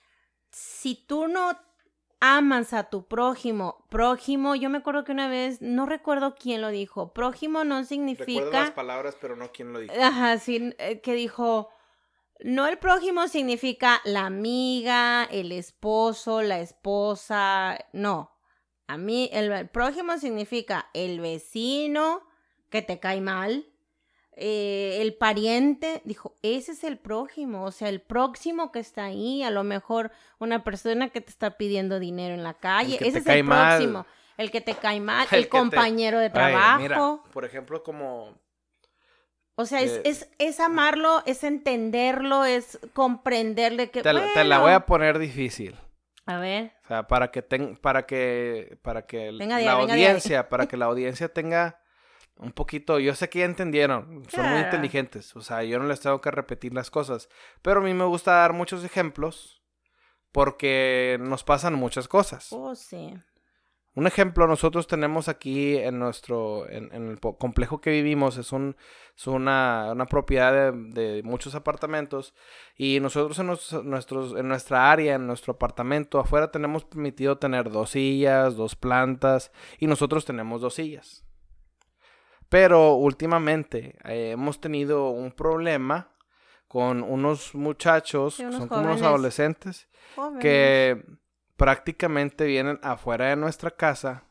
si 0.50 0.94
tú 0.94 1.28
no 1.28 1.56
amas 2.20 2.72
a 2.74 2.84
tu 2.84 3.06
prójimo. 3.06 3.86
Prójimo, 3.88 4.54
yo 4.54 4.70
me 4.70 4.78
acuerdo 4.78 5.04
que 5.04 5.12
una 5.12 5.28
vez, 5.28 5.60
no 5.60 5.86
recuerdo 5.86 6.34
quién 6.34 6.60
lo 6.60 6.68
dijo. 6.68 7.12
Prójimo 7.12 7.64
no 7.64 7.82
significa. 7.84 8.24
Recuerdo 8.26 8.52
las 8.52 8.70
palabras, 8.70 9.16
pero 9.20 9.36
no 9.36 9.50
quién 9.50 9.72
lo 9.72 9.80
dijo. 9.80 9.94
Ajá, 10.00 10.38
sí, 10.38 10.74
eh, 10.78 11.00
que 11.00 11.14
dijo. 11.14 11.70
No 12.42 12.66
el 12.66 12.78
prójimo 12.78 13.28
significa 13.28 14.00
la 14.04 14.24
amiga, 14.24 15.24
el 15.24 15.52
esposo, 15.52 16.40
la 16.40 16.60
esposa. 16.60 17.78
No. 17.92 18.29
A 18.90 18.96
mí, 18.96 19.30
el 19.32 19.68
prójimo 19.68 20.18
significa 20.18 20.90
el 20.94 21.20
vecino 21.20 22.22
que 22.70 22.82
te 22.82 22.98
cae 22.98 23.20
mal, 23.20 23.64
eh, 24.32 24.98
el 25.00 25.14
pariente, 25.14 26.02
dijo, 26.04 26.36
ese 26.42 26.72
es 26.72 26.82
el 26.82 26.98
prójimo, 26.98 27.64
o 27.66 27.70
sea, 27.70 27.88
el 27.88 28.00
próximo 28.00 28.72
que 28.72 28.80
está 28.80 29.04
ahí, 29.04 29.44
a 29.44 29.50
lo 29.50 29.62
mejor 29.62 30.10
una 30.40 30.64
persona 30.64 31.08
que 31.10 31.20
te 31.20 31.30
está 31.30 31.56
pidiendo 31.56 32.00
dinero 32.00 32.34
en 32.34 32.42
la 32.42 32.54
calle, 32.54 32.96
ese 32.96 33.18
es 33.18 33.26
el 33.28 33.46
próximo, 33.46 34.06
el 34.36 34.50
que 34.50 34.60
te 34.60 34.74
cae 34.74 34.98
mal, 34.98 35.28
el, 35.30 35.48
compañero 35.48 36.18
de 36.18 36.30
trabajo. 36.30 37.22
por 37.32 37.44
ejemplo, 37.44 37.84
como... 37.84 38.34
O 39.54 39.66
sea, 39.66 39.82
es, 39.82 40.00
eh, 40.04 40.28
es, 40.38 40.58
amarlo, 40.58 41.22
es 41.26 41.44
entenderlo, 41.44 42.44
es 42.44 42.80
comprenderle 42.92 43.90
que... 43.90 44.02
Te, 44.02 44.12
te 44.34 44.44
la 44.44 44.58
voy 44.58 44.72
a 44.72 44.84
poner 44.84 45.20
difícil. 45.20 45.76
A 46.30 46.38
ver. 46.38 46.72
O 46.84 46.88
sea, 46.88 47.08
para 47.08 47.32
que 47.32 47.42
ten, 47.42 47.76
para 47.76 48.06
que 48.06 48.78
para 48.82 49.02
que 49.06 49.32
la 49.32 49.72
audiencia, 49.72 50.48
para 50.48 50.66
que 50.68 50.76
la 50.76 50.86
audiencia 50.86 51.32
tenga 51.32 51.80
un 52.36 52.52
poquito, 52.52 53.00
yo 53.00 53.14
sé 53.16 53.28
que 53.28 53.40
ya 53.40 53.44
entendieron, 53.46 54.22
son 54.30 54.48
muy 54.48 54.60
inteligentes, 54.60 55.34
o 55.36 55.42
sea, 55.42 55.62
yo 55.64 55.78
no 55.78 55.86
les 55.86 56.00
tengo 56.00 56.20
que 56.20 56.30
repetir 56.30 56.72
las 56.72 56.90
cosas, 56.90 57.28
pero 57.62 57.80
a 57.80 57.82
mí 57.82 57.92
me 57.92 58.04
gusta 58.04 58.32
dar 58.32 58.52
muchos 58.52 58.84
ejemplos 58.84 59.62
porque 60.32 61.18
nos 61.20 61.42
pasan 61.42 61.74
muchas 61.74 62.06
cosas. 62.08 62.52
Oh, 62.52 62.74
sí. 62.74 63.12
Un 63.94 64.06
ejemplo, 64.06 64.46
nosotros 64.46 64.86
tenemos 64.86 65.28
aquí 65.28 65.76
en 65.76 65.98
nuestro, 65.98 66.68
en, 66.70 66.92
el 66.92 67.18
complejo 67.18 67.80
que 67.80 67.90
vivimos, 67.90 68.36
es, 68.36 68.52
un, 68.52 68.76
es 69.16 69.26
una, 69.26 69.88
una 69.90 70.06
propiedad 70.06 70.72
de, 70.72 71.22
muchos 71.24 71.56
apartamentos 71.56 72.32
y 72.76 73.00
nosotros 73.00 73.36
en, 73.40 73.46
nuestros, 73.46 74.36
en 74.36 74.46
nuestra 74.46 74.92
área, 74.92 75.16
en 75.16 75.26
nuestro 75.26 75.54
apartamento, 75.54 76.20
afuera 76.20 76.52
tenemos 76.52 76.84
permitido 76.84 77.38
tener 77.38 77.68
dos 77.68 77.90
sillas, 77.90 78.54
dos 78.54 78.76
plantas 78.76 79.50
y 79.80 79.88
nosotros 79.88 80.24
tenemos 80.24 80.60
dos 80.60 80.74
sillas. 80.74 81.24
Pero 82.48 82.94
últimamente 82.94 83.96
eh, 84.04 84.30
hemos 84.32 84.60
tenido 84.60 85.10
un 85.10 85.32
problema 85.32 86.12
con 86.68 87.02
unos 87.02 87.56
muchachos, 87.56 88.34
son 88.34 88.68
como 88.68 88.82
unos 88.82 89.02
adolescentes, 89.02 89.88
que 90.40 91.04
prácticamente 91.60 92.46
vienen 92.46 92.80
afuera 92.82 93.26
de 93.26 93.36
nuestra 93.36 93.70
casa 93.70 94.24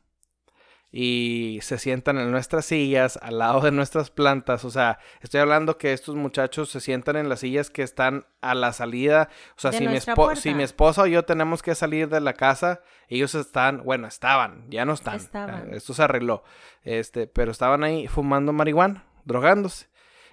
y 0.92 1.60
se 1.62 1.78
sientan 1.78 2.18
en 2.18 2.32
nuestras 2.32 2.66
sillas 2.66 3.20
al 3.22 3.38
lado 3.38 3.62
de 3.62 3.70
nuestras 3.72 4.10
plantas. 4.10 4.66
O 4.66 4.72
sea, 4.72 4.98
estoy 5.22 5.40
hablando 5.40 5.78
que 5.78 5.94
estos 5.94 6.16
muchachos 6.16 6.72
se 6.72 6.80
sientan 6.80 7.18
en 7.18 7.30
las 7.30 7.42
sillas 7.42 7.70
que 7.70 7.84
están 7.84 8.26
a 8.42 8.56
la 8.56 8.74
salida. 8.74 9.30
O 9.56 9.60
sea, 9.60 9.72
si 9.72 9.88
mi, 9.88 10.00
si 10.38 10.56
mi, 10.56 10.64
esposa 10.64 11.04
o 11.04 11.06
yo 11.06 11.24
tenemos 11.24 11.62
que 11.62 11.76
salir 11.76 12.10
de 12.10 12.20
la 12.20 12.34
casa, 12.34 12.82
ellos 13.10 13.36
están, 13.36 13.84
bueno, 13.84 14.08
estaban, 14.08 14.66
ya 14.72 14.86
no 14.86 14.94
están. 14.94 15.18
Estaban. 15.18 15.72
Esto 15.72 15.94
se 15.94 16.02
arregló. 16.02 16.44
Este, 16.82 17.28
pero 17.28 17.52
estaban 17.52 17.84
ahí 17.84 18.08
fumando 18.08 18.54
marihuana, 18.54 19.06
drogándose. 19.24 19.86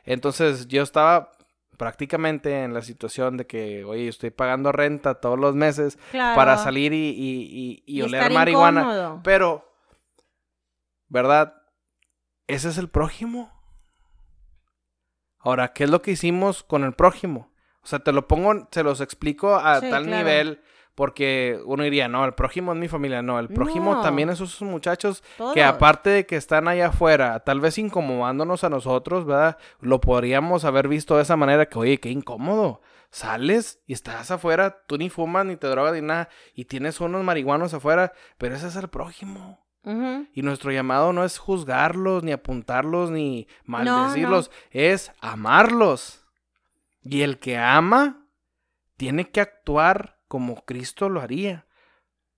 Entonces 0.07 0.67
yo 0.67 0.83
estaba 0.83 1.36
prácticamente 1.77 2.65
en 2.65 2.75
la 2.75 2.83
situación 2.83 3.37
de 3.37 3.47
que, 3.47 3.85
oye, 3.85 4.09
estoy 4.09 4.31
pagando 4.31 4.73
renta 4.73 5.21
todos 5.21 5.39
los 5.39 5.55
meses 5.55 5.99
para 6.13 6.59
salir 6.59 6.93
y, 6.93 7.09
y, 7.17 7.83
y, 7.87 8.03
oler 8.03 8.33
marihuana. 8.33 9.21
Pero 9.23 9.67
¿verdad? 11.09 11.63
Ese 12.47 12.69
es 12.69 12.79
el 12.79 12.89
prójimo. 12.89 13.53
Ahora, 15.39 15.73
¿qué 15.73 15.85
es 15.85 15.91
lo 15.91 16.03
que 16.03 16.13
hicimos 16.13 16.63
con 16.63 16.85
el 16.85 16.95
prójimo? 16.95 17.53
O 17.83 17.87
sea, 17.87 18.01
te 18.01 18.13
lo 18.13 18.27
pongo, 18.27 18.69
se 18.71 18.83
los 18.83 19.01
explico 19.01 19.57
a 19.57 19.81
tal 19.81 20.07
nivel 20.07 20.61
porque 20.97 21.61
uno 21.67 21.85
diría, 21.85 22.09
no, 22.09 22.25
el 22.25 22.33
prójimo 22.33 22.73
es 22.73 22.79
mi 22.79 22.89
familia. 22.89 23.21
No, 23.21 23.39
el 23.39 23.49
prójimo 23.49 24.01
también 24.01 24.31
es 24.31 24.41
esos 24.41 24.63
muchachos 24.63 25.23
que 25.53 25.63
aparte 25.63 26.09
de 26.09 26.27
que 26.27 26.37
están 26.37 26.67
allá 26.69 26.89
afuera, 26.89 27.41
tal 27.41 27.61
vez 27.61 27.77
incomodándonos 27.77 28.65
a 28.65 28.71
nosotros, 28.71 29.27
¿verdad? 29.27 29.59
Lo 29.81 30.01
podríamos 30.01 30.65
haber 30.65 30.89
visto 30.89 31.17
de 31.17 31.23
esa 31.23 31.37
manera 31.37 31.67
que, 31.67 31.79
oye, 31.79 32.01
qué 32.01 32.09
incómodo. 32.09 32.81
Sales 33.11 33.83
y 33.87 33.93
estás 33.93 34.31
afuera, 34.31 34.85
tú 34.87 34.97
ni 34.97 35.11
fumas, 35.11 35.45
ni 35.45 35.57
te 35.57 35.67
drogas, 35.67 35.93
ni 35.93 36.01
nada, 36.01 36.31
y 36.55 36.65
tienes 36.65 36.99
unos 36.99 37.23
marihuanos 37.23 37.75
afuera, 37.75 38.15
pero 38.39 38.57
ese 38.57 38.69
es 38.69 38.77
el 38.77 38.89
prójimo. 38.89 39.63
Y 40.33 40.43
nuestro 40.43 40.73
llamado 40.73 41.13
no 41.13 41.25
es 41.25 41.39
juzgarlos, 41.39 42.25
ni 42.25 42.33
apuntarlos, 42.33 43.11
ni 43.11 43.47
maldecirlos, 43.67 44.51
es 44.71 45.13
amarlos. 45.21 46.27
Y 47.03 47.21
el 47.21 47.39
que 47.39 47.59
ama 47.59 48.27
tiene 48.97 49.31
que 49.31 49.43
actuar 49.43 50.16
como 50.29 50.65
Cristo 50.65 51.09
lo 51.09 51.21
haría. 51.21 51.67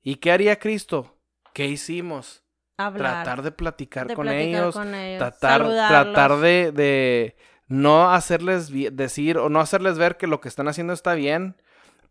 ¿Y 0.02 0.16
qué 0.16 0.32
haría 0.32 0.58
Cristo? 0.58 1.18
¿Qué 1.52 1.66
hicimos? 1.66 2.44
tratar 2.76 3.42
de 3.42 3.50
platicar, 3.50 4.14
con, 4.14 4.28
ellos, 4.28 4.74
tratar, 5.18 5.62
tratar 5.66 6.36
de, 6.36 6.70
de, 6.70 7.36
no 7.66 8.12
hacerles 8.12 8.70
decir 8.96 9.36
o 9.38 9.48
no 9.48 9.58
hacerles 9.58 9.98
ver 9.98 10.16
que 10.16 10.28
lo 10.28 10.40
que 10.40 10.48
están 10.48 10.68
haciendo 10.68 10.92
está 10.92 11.14
bien, 11.14 11.56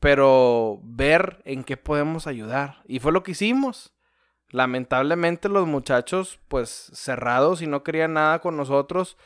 pero 0.02 0.80
ver 0.84 1.42
en 1.46 1.64
qué 1.64 1.78
podemos 1.78 2.28
ayudar. 2.28 2.84
Y 2.86 3.00
fue 3.00 3.14
lo 3.14 3.24
que 3.24 3.32
hicimos. 3.32 3.94
Lamentablemente 4.50 5.50
los 5.50 5.68
muchachos 5.68 6.40
pues 6.48 6.92
cerrados 6.94 7.62
y 7.62 7.68
no 7.68 7.84
querían 7.84 8.14
nada 8.14 8.40
con 8.40 8.56
nosotros, 8.58 9.18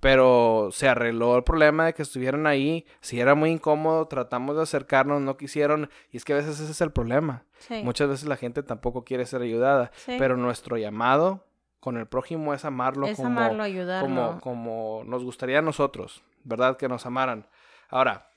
pero 0.00 0.70
se 0.72 0.88
arregló 0.88 1.36
el 1.36 1.44
problema 1.44 1.84
de 1.86 1.94
que 1.94 2.02
estuvieran 2.02 2.46
ahí, 2.46 2.86
si 3.00 3.20
era 3.20 3.34
muy 3.34 3.50
incómodo, 3.50 4.08
tratamos 4.08 4.56
de 4.56 4.62
acercarnos, 4.62 5.20
no 5.20 5.36
quisieron, 5.36 5.90
y 6.10 6.16
es 6.16 6.24
que 6.24 6.32
a 6.32 6.36
veces 6.36 6.58
ese 6.58 6.72
es 6.72 6.80
el 6.80 6.90
problema. 6.90 7.44
Muchas 7.84 8.08
veces 8.08 8.26
la 8.26 8.36
gente 8.36 8.62
tampoco 8.62 9.04
quiere 9.04 9.26
ser 9.26 9.42
ayudada, 9.42 9.92
pero 10.06 10.36
nuestro 10.36 10.78
llamado 10.78 11.44
con 11.80 11.96
el 11.96 12.06
prójimo 12.06 12.54
es 12.54 12.64
amarlo, 12.64 13.06
es 13.06 13.16
como, 13.16 13.28
amarlo, 13.28 13.62
ayudarlo. 13.62 14.08
como, 14.08 14.40
como 14.40 15.02
nos 15.04 15.22
gustaría 15.22 15.58
a 15.58 15.62
nosotros, 15.62 16.22
¿verdad? 16.44 16.76
Que 16.76 16.88
nos 16.88 17.06
amaran. 17.06 17.46
Ahora, 17.88 18.30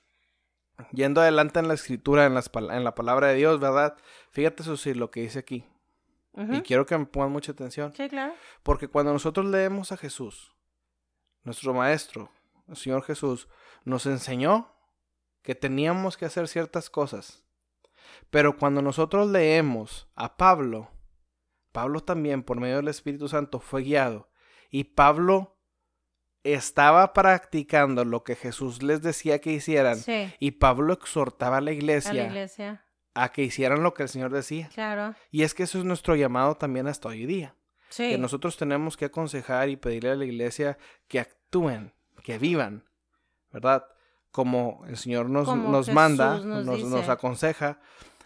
yendo 0.92 1.22
adelante 1.22 1.60
en 1.60 1.68
la 1.68 1.74
escritura, 1.74 2.26
en, 2.26 2.34
las, 2.34 2.50
en 2.54 2.84
la 2.84 2.96
palabra 2.96 3.28
de 3.28 3.36
Dios, 3.36 3.60
¿verdad? 3.60 3.96
Fíjate, 4.32 4.64
Susi, 4.64 4.94
lo 4.94 5.12
que 5.12 5.22
dice 5.22 5.40
aquí. 5.40 5.66
Y 6.36 6.62
quiero 6.62 6.86
que 6.88 6.98
me 6.98 7.06
pongan 7.06 7.32
mucha 7.32 7.52
atención. 7.52 7.94
Sí, 7.94 8.10
claro. 8.10 8.34
Porque 8.64 8.88
cuando 8.88 9.14
nosotros 9.14 9.46
leemos 9.46 9.92
a 9.92 9.98
Jesús, 9.98 10.53
nuestro 11.44 11.74
Maestro, 11.74 12.30
el 12.68 12.76
Señor 12.76 13.04
Jesús, 13.04 13.48
nos 13.84 14.06
enseñó 14.06 14.76
que 15.42 15.56
teníamos 15.56 16.18
que 16.18 16.26
hacer 16.26 16.48
ciertas 16.48 16.90
cosas. 16.90 17.44
Pero 18.30 18.58
cuando 18.58 18.82
nosotros 18.82 19.30
leemos 19.30 20.10
a 20.16 20.38
Pablo, 20.38 20.92
Pablo 21.72 22.02
también 22.02 22.44
por 22.44 22.60
medio 22.60 22.78
del 22.78 22.88
Espíritu 22.88 23.28
Santo 23.28 23.60
fue 23.60 23.84
guiado. 23.84 24.30
Y 24.70 24.86
Pablo 24.86 25.58
estaba 26.44 27.14
practicando 27.14 28.06
lo 28.06 28.24
que 28.24 28.36
Jesús 28.36 28.84
les 28.84 29.02
decía 29.02 29.40
que 29.40 29.52
hicieran. 29.52 29.98
Y 30.40 30.52
Pablo 30.52 30.94
exhortaba 30.94 31.58
a 31.58 31.62
la 31.62 31.72
iglesia, 31.72 32.12
a 32.12 32.14
la 32.14 32.26
iglesia 32.26 32.86
a 33.14 33.32
que 33.32 33.44
hicieran 33.44 33.84
lo 33.84 33.94
que 33.94 34.04
el 34.04 34.10
Señor 34.10 34.32
decía. 34.32 34.70
Claro. 34.74 35.16
Y 35.32 35.44
es 35.44 35.54
que 35.54 35.64
eso 35.64 35.78
es 35.78 35.86
nuestro 35.86 36.16
llamado 36.16 36.56
también 36.56 36.88
hasta 36.88 37.10
hoy 37.10 37.26
día. 37.26 37.56
Sí. 37.94 38.10
Que 38.10 38.18
nosotros 38.18 38.58
tenemos 38.58 38.98
que 38.98 39.06
aconsejar 39.06 39.70
y 39.70 39.76
pedirle 39.76 40.10
a 40.10 40.16
la 40.16 40.26
iglesia 40.26 40.80
que 41.08 41.20
actúen, 41.20 41.94
que 42.24 42.40
vivan, 42.40 42.86
¿verdad? 43.52 43.86
como 44.34 44.84
el 44.88 44.98
Señor 44.98 45.30
nos, 45.30 45.48
nos 45.56 45.90
manda, 45.90 46.40
nos 46.40 46.66
nos, 46.66 47.08
aconseja, 47.08 47.80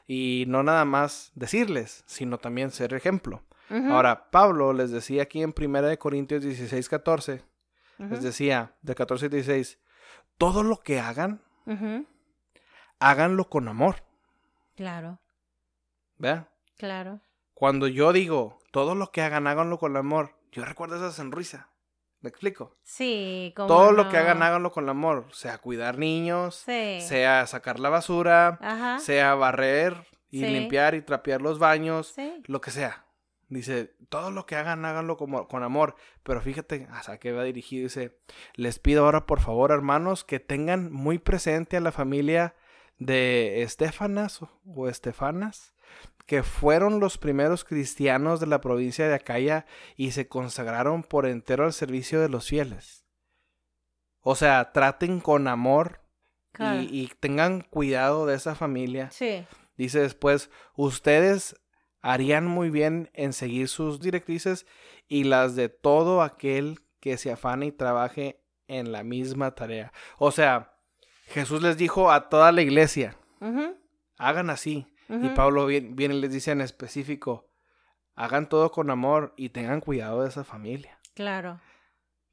y 0.08 0.45
no 0.47 0.63
nada 0.63 0.86
más 0.86 1.34
decirles, 1.36 2.06
sino 2.08 2.38
también 2.38 2.71
ser 2.71 2.93
ejemplo. 2.93 3.43
Ahora, 3.69 4.32
Pablo 4.32 4.71
les 4.71 4.89
decía 4.89 5.23
aquí 5.23 5.43
en 5.43 5.53
1 5.53 5.99
Corintios 5.99 6.43
16, 6.43 6.88
14, 6.88 7.43
les 7.97 8.23
decía, 8.23 8.73
de 8.82 8.95
14 8.95 9.25
y 9.25 9.30
16, 9.30 9.80
todo 10.38 10.63
lo 10.63 10.80
que 10.80 11.01
hagan, 11.01 11.41
ujú. 11.65 12.06
háganlo 12.99 13.49
con 13.49 13.67
amor. 13.67 13.97
Claro, 14.77 15.19
¿Ve? 16.17 16.45
claro. 16.77 17.19
Cuando 17.58 17.88
yo 17.88 18.13
digo, 18.13 18.60
todo 18.70 18.93
lo 18.93 19.12
que 19.12 19.24
hagan, 19.24 19.48
háganlo 19.48 19.80
con 19.80 19.98
amor, 19.98 20.36
yo 20.52 20.63
recuerdo 20.63 20.96
esa 20.98 21.12
sonrisa. 21.12 21.72
¿Me 22.22 22.30
explico? 22.30 22.76
Sí, 22.84 23.52
como 23.56 23.67
Todo 23.67 23.91
lo 23.93 24.10
que 24.10 24.17
hagan, 24.17 24.43
háganlo 24.43 24.72
con 24.72 24.88
amor. 24.89 25.26
Sea 25.32 25.58
cuidar 25.58 25.98
niños, 25.98 26.54
Sí. 26.67 27.02
sea 27.02 27.48
sacar 27.48 27.80
la 27.80 27.89
basura, 27.89 28.60
Ajá. 28.62 29.00
sea 29.00 29.34
barrer 29.34 29.96
y 30.30 30.41
Sí. 30.41 30.46
limpiar 30.46 30.93
y 30.93 31.02
trapear 31.02 31.41
los 31.41 31.58
baños, 31.58 32.10
Sí. 32.15 32.43
lo 32.46 32.62
que 32.62 32.70
sea. 32.70 33.08
Dice, 33.50 33.96
todo 34.10 34.30
lo 34.30 34.46
que 34.46 34.56
hagan, 34.56 34.86
háganlo 34.86 35.17
como, 35.17 35.48
con 35.48 35.63
amor. 35.63 35.96
Pero 36.22 36.39
fíjate, 36.41 36.88
hasta 36.91 37.17
que 37.17 37.32
va 37.32 37.43
dirigido, 37.43 37.86
dice, 37.86 38.20
les 38.54 38.78
pido 38.78 39.06
ahora, 39.06 39.26
por 39.26 39.39
favor, 39.39 39.72
hermanos, 39.72 40.24
que 40.24 40.39
tengan 40.39 40.91
muy 40.93 41.17
presente 41.17 41.76
a 41.78 41.82
la 41.82 41.91
familia 41.91 42.54
de 43.00 43.63
Estefanas 43.63 44.41
o 44.63 44.88
Estefanas, 44.88 45.74
que 46.27 46.43
fueron 46.43 46.99
los 46.99 47.17
primeros 47.17 47.63
cristianos 47.63 48.39
de 48.39 48.45
la 48.47 48.61
provincia 48.61 49.07
de 49.07 49.15
Acaya 49.15 49.65
y 49.95 50.11
se 50.11 50.27
consagraron 50.27 51.01
por 51.01 51.25
entero 51.25 51.63
al 51.65 51.73
servicio 51.73 52.21
de 52.21 52.29
los 52.29 52.47
fieles. 52.47 53.05
O 54.21 54.35
sea, 54.35 54.71
traten 54.73 55.19
con 55.21 55.47
amor 55.47 56.01
Claro. 56.51 56.81
y, 56.81 56.85
y 56.85 57.11
tengan 57.19 57.61
cuidado 57.61 58.25
de 58.25 58.35
esa 58.35 58.55
familia. 58.55 59.09
Sí. 59.11 59.45
Dice 59.77 59.99
después, 59.99 60.49
ustedes 60.75 61.55
harían 62.01 62.45
muy 62.47 62.69
bien 62.71 63.09
en 63.13 63.31
seguir 63.31 63.67
sus 63.69 63.99
directrices 63.99 64.65
y 65.07 65.23
las 65.23 65.55
de 65.55 65.69
todo 65.69 66.21
aquel 66.23 66.79
que 66.99 67.17
se 67.17 67.31
afane 67.31 67.67
y 67.67 67.71
trabaje 67.71 68.43
en 68.67 68.91
la 68.91 69.03
misma 69.03 69.55
tarea. 69.55 69.93
O 70.17 70.31
sea, 70.31 70.73
Jesús 71.27 71.61
les 71.61 71.77
dijo 71.77 72.11
a 72.11 72.27
toda 72.27 72.51
la 72.51 72.61
iglesia, 72.63 73.15
hagan 74.17 74.49
así. 74.49 74.87
Y. 75.10 75.30
Pablo 75.30 75.65
viene, 75.65 75.89
viene 75.93 76.15
y 76.15 76.22
les 76.22 76.32
dice 76.32 76.52
en 76.52 76.62
específico, 76.62 77.50
hagan 78.15 78.50
todo 78.50 78.72
con 78.72 78.89
amor 78.89 79.34
y 79.38 79.50
tengan 79.50 79.80
cuidado 79.82 80.24
de 80.24 80.30
esa 80.30 80.43
familia. 80.43 81.00
Claro. 81.13 81.60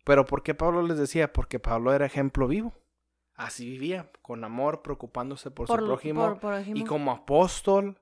Pero 0.05 0.25
¿por 0.27 0.43
qué 0.43 0.55
Pablo 0.55 0.83
les 0.83 0.99
decía? 0.99 1.33
Porque 1.33 1.59
Pablo 1.59 1.93
era 1.95 2.07
ejemplo 2.07 2.47
vivo. 2.49 2.75
Así 3.35 3.65
vivía, 3.67 4.11
con 4.23 4.45
amor, 4.45 4.83
preocupándose 4.83 5.51
por, 5.51 5.67
Por, 5.67 5.81
su 5.81 5.87
prójimo. 5.87 6.39
por- 6.39 6.41
por 6.41 6.69
Y 6.77 6.85
como 6.85 7.11
apóstol, 7.11 7.99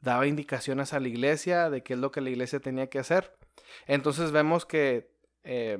daba 0.00 0.26
indicaciones 0.26 0.92
a 0.94 1.00
la 1.00 1.08
iglesia 1.08 1.68
de 1.70 1.82
qué 1.82 1.94
es 1.94 1.98
lo 1.98 2.10
que 2.12 2.20
la 2.20 2.30
iglesia 2.30 2.60
tenía 2.60 2.88
que 2.88 2.98
hacer. 2.98 3.36
Entonces 3.86 4.30
vemos 4.32 4.64
que 4.64 5.12
eh, 5.42 5.78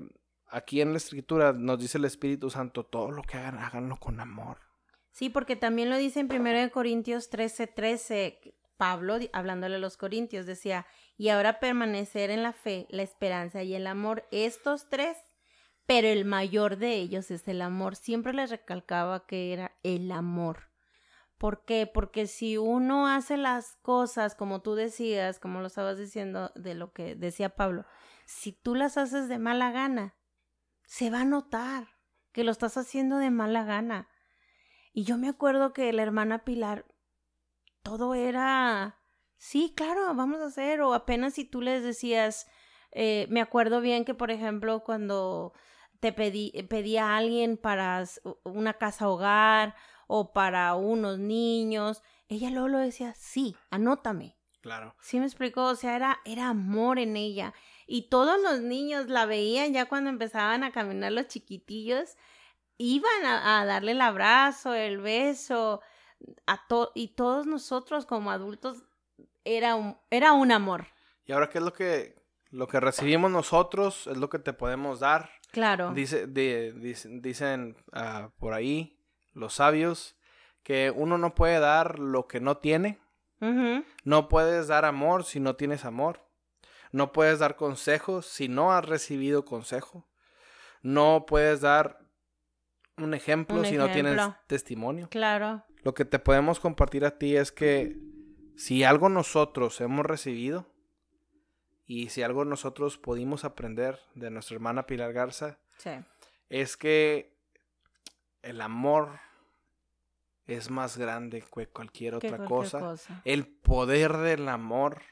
aquí 0.50 0.80
en 0.80 0.90
la 0.92 0.96
escritura 0.98 1.52
nos 1.52 1.78
dice 1.78 1.98
el 1.98 2.04
Espíritu 2.04 2.50
Santo, 2.50 2.84
todo 2.84 3.10
lo 3.10 3.22
que 3.22 3.36
hagan, 3.38 3.58
háganlo 3.58 3.96
con 3.96 4.20
amor. 4.20 4.58
Sí, 5.10 5.28
porque 5.28 5.56
también 5.56 5.90
lo 5.90 5.96
dice 5.96 6.20
en 6.20 6.30
1 6.32 6.70
Corintios 6.70 7.30
13, 7.30 7.66
13, 7.66 8.54
Pablo, 8.76 9.18
hablándole 9.32 9.76
a 9.76 9.80
los 9.80 9.96
Corintios, 9.96 10.46
decía, 10.46 10.86
y 11.16 11.30
ahora 11.30 11.58
permanecer 11.58 12.30
en 12.30 12.42
la 12.42 12.52
fe, 12.52 12.86
la 12.90 13.02
esperanza 13.02 13.62
y 13.62 13.74
el 13.74 13.86
amor, 13.86 14.26
estos 14.30 14.88
tres, 14.88 15.18
pero 15.84 16.06
el 16.06 16.24
mayor 16.24 16.76
de 16.76 16.94
ellos 16.94 17.30
es 17.30 17.48
el 17.48 17.60
amor. 17.60 17.96
Siempre 17.96 18.32
les 18.32 18.50
recalcaba 18.50 19.26
que 19.26 19.52
era 19.52 19.76
el 19.82 20.12
amor. 20.12 20.70
¿Por 21.38 21.64
qué? 21.64 21.90
Porque 21.92 22.26
si 22.26 22.56
uno 22.56 23.06
hace 23.08 23.36
las 23.36 23.76
cosas 23.82 24.34
como 24.34 24.60
tú 24.60 24.74
decías, 24.74 25.38
como 25.38 25.60
lo 25.60 25.68
estabas 25.68 25.98
diciendo 25.98 26.52
de 26.54 26.74
lo 26.74 26.92
que 26.92 27.14
decía 27.14 27.56
Pablo, 27.56 27.84
si 28.26 28.52
tú 28.52 28.74
las 28.74 28.98
haces 28.98 29.28
de 29.28 29.38
mala 29.38 29.70
gana, 29.70 30.16
se 30.84 31.10
va 31.10 31.20
a 31.20 31.24
notar 31.24 31.88
que 32.32 32.44
lo 32.44 32.50
estás 32.50 32.76
haciendo 32.76 33.18
de 33.18 33.30
mala 33.30 33.64
gana. 33.64 34.08
Y 34.92 35.04
yo 35.04 35.18
me 35.18 35.28
acuerdo 35.28 35.72
que 35.72 35.92
la 35.92 36.02
hermana 36.02 36.44
Pilar, 36.44 36.86
todo 37.82 38.14
era, 38.14 38.98
sí, 39.36 39.72
claro, 39.76 40.14
vamos 40.14 40.40
a 40.40 40.46
hacer, 40.46 40.80
o 40.80 40.94
apenas 40.94 41.34
si 41.34 41.44
tú 41.44 41.62
les 41.62 41.82
decías, 41.82 42.46
eh, 42.92 43.26
me 43.30 43.40
acuerdo 43.40 43.80
bien 43.80 44.04
que, 44.04 44.14
por 44.14 44.30
ejemplo, 44.30 44.82
cuando 44.84 45.52
te 46.00 46.12
pedí, 46.12 46.52
pedí 46.68 46.96
a 46.96 47.16
alguien 47.16 47.56
para 47.56 48.04
una 48.44 48.74
casa 48.74 49.08
hogar 49.08 49.74
o 50.06 50.32
para 50.32 50.74
unos 50.74 51.18
niños, 51.18 52.02
ella 52.28 52.50
luego 52.50 52.68
lo 52.68 52.78
decía, 52.78 53.14
sí, 53.14 53.56
anótame. 53.70 54.36
Claro. 54.60 54.94
Sí 55.00 55.18
me 55.18 55.26
explicó, 55.26 55.64
o 55.64 55.76
sea, 55.76 55.96
era, 55.96 56.18
era 56.24 56.48
amor 56.48 56.98
en 56.98 57.16
ella. 57.16 57.54
Y 57.86 58.08
todos 58.08 58.40
los 58.42 58.60
niños 58.60 59.08
la 59.08 59.24
veían 59.24 59.72
ya 59.72 59.86
cuando 59.86 60.10
empezaban 60.10 60.62
a 60.62 60.72
caminar 60.72 61.12
los 61.12 61.28
chiquitillos, 61.28 62.16
iban 62.78 63.26
a, 63.26 63.60
a 63.60 63.66
darle 63.66 63.92
el 63.92 64.00
abrazo, 64.00 64.74
el 64.74 64.98
beso, 64.98 65.82
a 66.46 66.66
to 66.68 66.92
y 66.94 67.08
todos 67.08 67.46
nosotros 67.46 68.06
como 68.06 68.30
adultos 68.30 68.84
era 69.44 69.74
un, 69.74 69.96
era 70.10 70.32
un 70.32 70.52
amor. 70.52 70.86
Y 71.24 71.32
ahora, 71.32 71.50
¿qué 71.50 71.58
es 71.58 71.64
lo 71.64 71.72
que, 71.72 72.16
lo 72.50 72.68
que 72.68 72.80
recibimos 72.80 73.30
nosotros? 73.30 74.06
Es 74.06 74.16
lo 74.16 74.28
que 74.28 74.38
te 74.38 74.52
podemos 74.52 75.00
dar. 75.00 75.30
Claro. 75.50 75.92
Dice, 75.92 76.26
dicen 76.26 77.22
dicen, 77.22 77.76
ah, 77.92 78.30
por 78.38 78.54
ahí 78.54 78.98
los 79.32 79.54
sabios 79.54 80.16
que 80.62 80.92
uno 80.94 81.16
no 81.18 81.34
puede 81.34 81.58
dar 81.60 81.98
lo 81.98 82.26
que 82.26 82.40
no 82.40 82.58
tiene. 82.58 82.98
No 84.02 84.28
puedes 84.28 84.66
dar 84.66 84.84
amor 84.84 85.22
si 85.22 85.38
no 85.38 85.54
tienes 85.54 85.84
amor. 85.84 86.26
No 86.90 87.12
puedes 87.12 87.38
dar 87.38 87.54
consejos 87.54 88.26
si 88.26 88.48
no 88.48 88.72
has 88.72 88.84
recibido 88.84 89.44
consejo. 89.44 90.08
No 90.82 91.24
puedes 91.24 91.60
dar 91.60 92.07
un 92.98 93.14
ejemplo 93.14 93.58
Un 93.60 93.64
si 93.66 93.76
no 93.76 93.90
tienes 93.90 94.20
testimonio. 94.46 95.08
Claro. 95.10 95.64
Lo 95.82 95.94
que 95.94 96.04
te 96.04 96.18
podemos 96.18 96.60
compartir 96.60 97.04
a 97.04 97.18
ti 97.18 97.36
es 97.36 97.52
que 97.52 97.96
si 98.56 98.84
algo 98.84 99.08
nosotros 99.08 99.80
hemos 99.80 100.04
recibido 100.04 100.66
y 101.86 102.08
si 102.10 102.22
algo 102.22 102.44
nosotros 102.44 102.98
pudimos 102.98 103.44
aprender 103.44 103.98
de 104.14 104.30
nuestra 104.30 104.56
hermana 104.56 104.86
Pilar 104.86 105.12
Garza, 105.12 105.58
Sí. 105.78 105.90
es 106.48 106.76
que 106.76 107.36
el 108.42 108.60
amor 108.60 109.20
es 110.46 110.70
más 110.70 110.96
grande 110.96 111.42
que 111.54 111.66
cualquier 111.66 112.14
otra 112.16 112.30
cualquier 112.30 112.48
cosa. 112.48 112.80
cosa. 112.80 113.22
El 113.24 113.46
poder 113.46 114.16
del 114.18 114.48
amor 114.48 115.02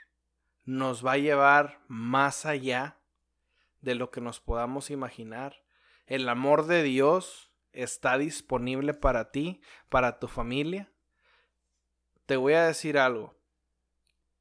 nos 0.64 1.04
va 1.06 1.12
a 1.12 1.18
llevar 1.18 1.80
más 1.88 2.46
allá 2.46 2.96
de 3.82 3.94
lo 3.94 4.10
que 4.10 4.20
nos 4.20 4.40
podamos 4.40 4.90
imaginar. 4.90 5.62
El 6.06 6.28
amor 6.28 6.66
de 6.66 6.82
Dios 6.82 7.45
está 7.76 8.18
disponible 8.18 8.94
para 8.94 9.30
ti, 9.30 9.60
para 9.88 10.18
tu 10.18 10.28
familia. 10.28 10.90
Te 12.26 12.36
voy 12.36 12.54
a 12.54 12.66
decir 12.66 12.98
algo. 12.98 13.36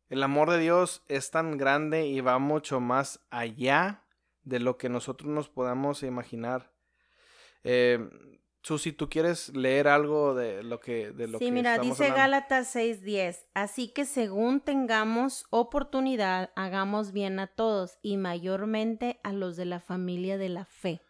El 0.09 0.23
amor 0.23 0.49
de 0.51 0.59
Dios 0.59 1.03
es 1.07 1.31
tan 1.31 1.57
grande 1.57 2.07
y 2.07 2.21
va 2.21 2.39
mucho 2.39 2.79
más 2.79 3.25
allá 3.29 4.03
de 4.43 4.59
lo 4.59 4.77
que 4.77 4.89
nosotros 4.89 5.29
nos 5.29 5.49
podamos 5.49 6.03
imaginar. 6.03 6.71
Eh, 7.63 7.99
Susi, 8.65 8.93
¿tú 8.93 9.09
quieres 9.09 9.55
leer 9.55 9.87
algo 9.87 10.33
de 10.33 10.63
lo 10.63 10.79
que 10.79 11.11
de 11.11 11.27
lo 11.27 11.37
sí, 11.37 11.45
que 11.45 11.51
mira, 11.51 11.77
dice 11.77 12.05
hablando? 12.05 12.15
Gálatas 12.15 12.75
6:10, 12.75 13.45
así 13.53 13.89
que 13.89 14.05
según 14.05 14.59
tengamos 14.59 15.45
oportunidad, 15.51 16.51
hagamos 16.55 17.11
bien 17.11 17.39
a 17.39 17.45
todos 17.45 17.99
y 18.01 18.17
mayormente 18.17 19.19
a 19.23 19.33
los 19.33 19.55
de 19.55 19.65
la 19.65 19.79
familia 19.79 20.39
de 20.39 20.49
la 20.49 20.65
fe. 20.65 21.01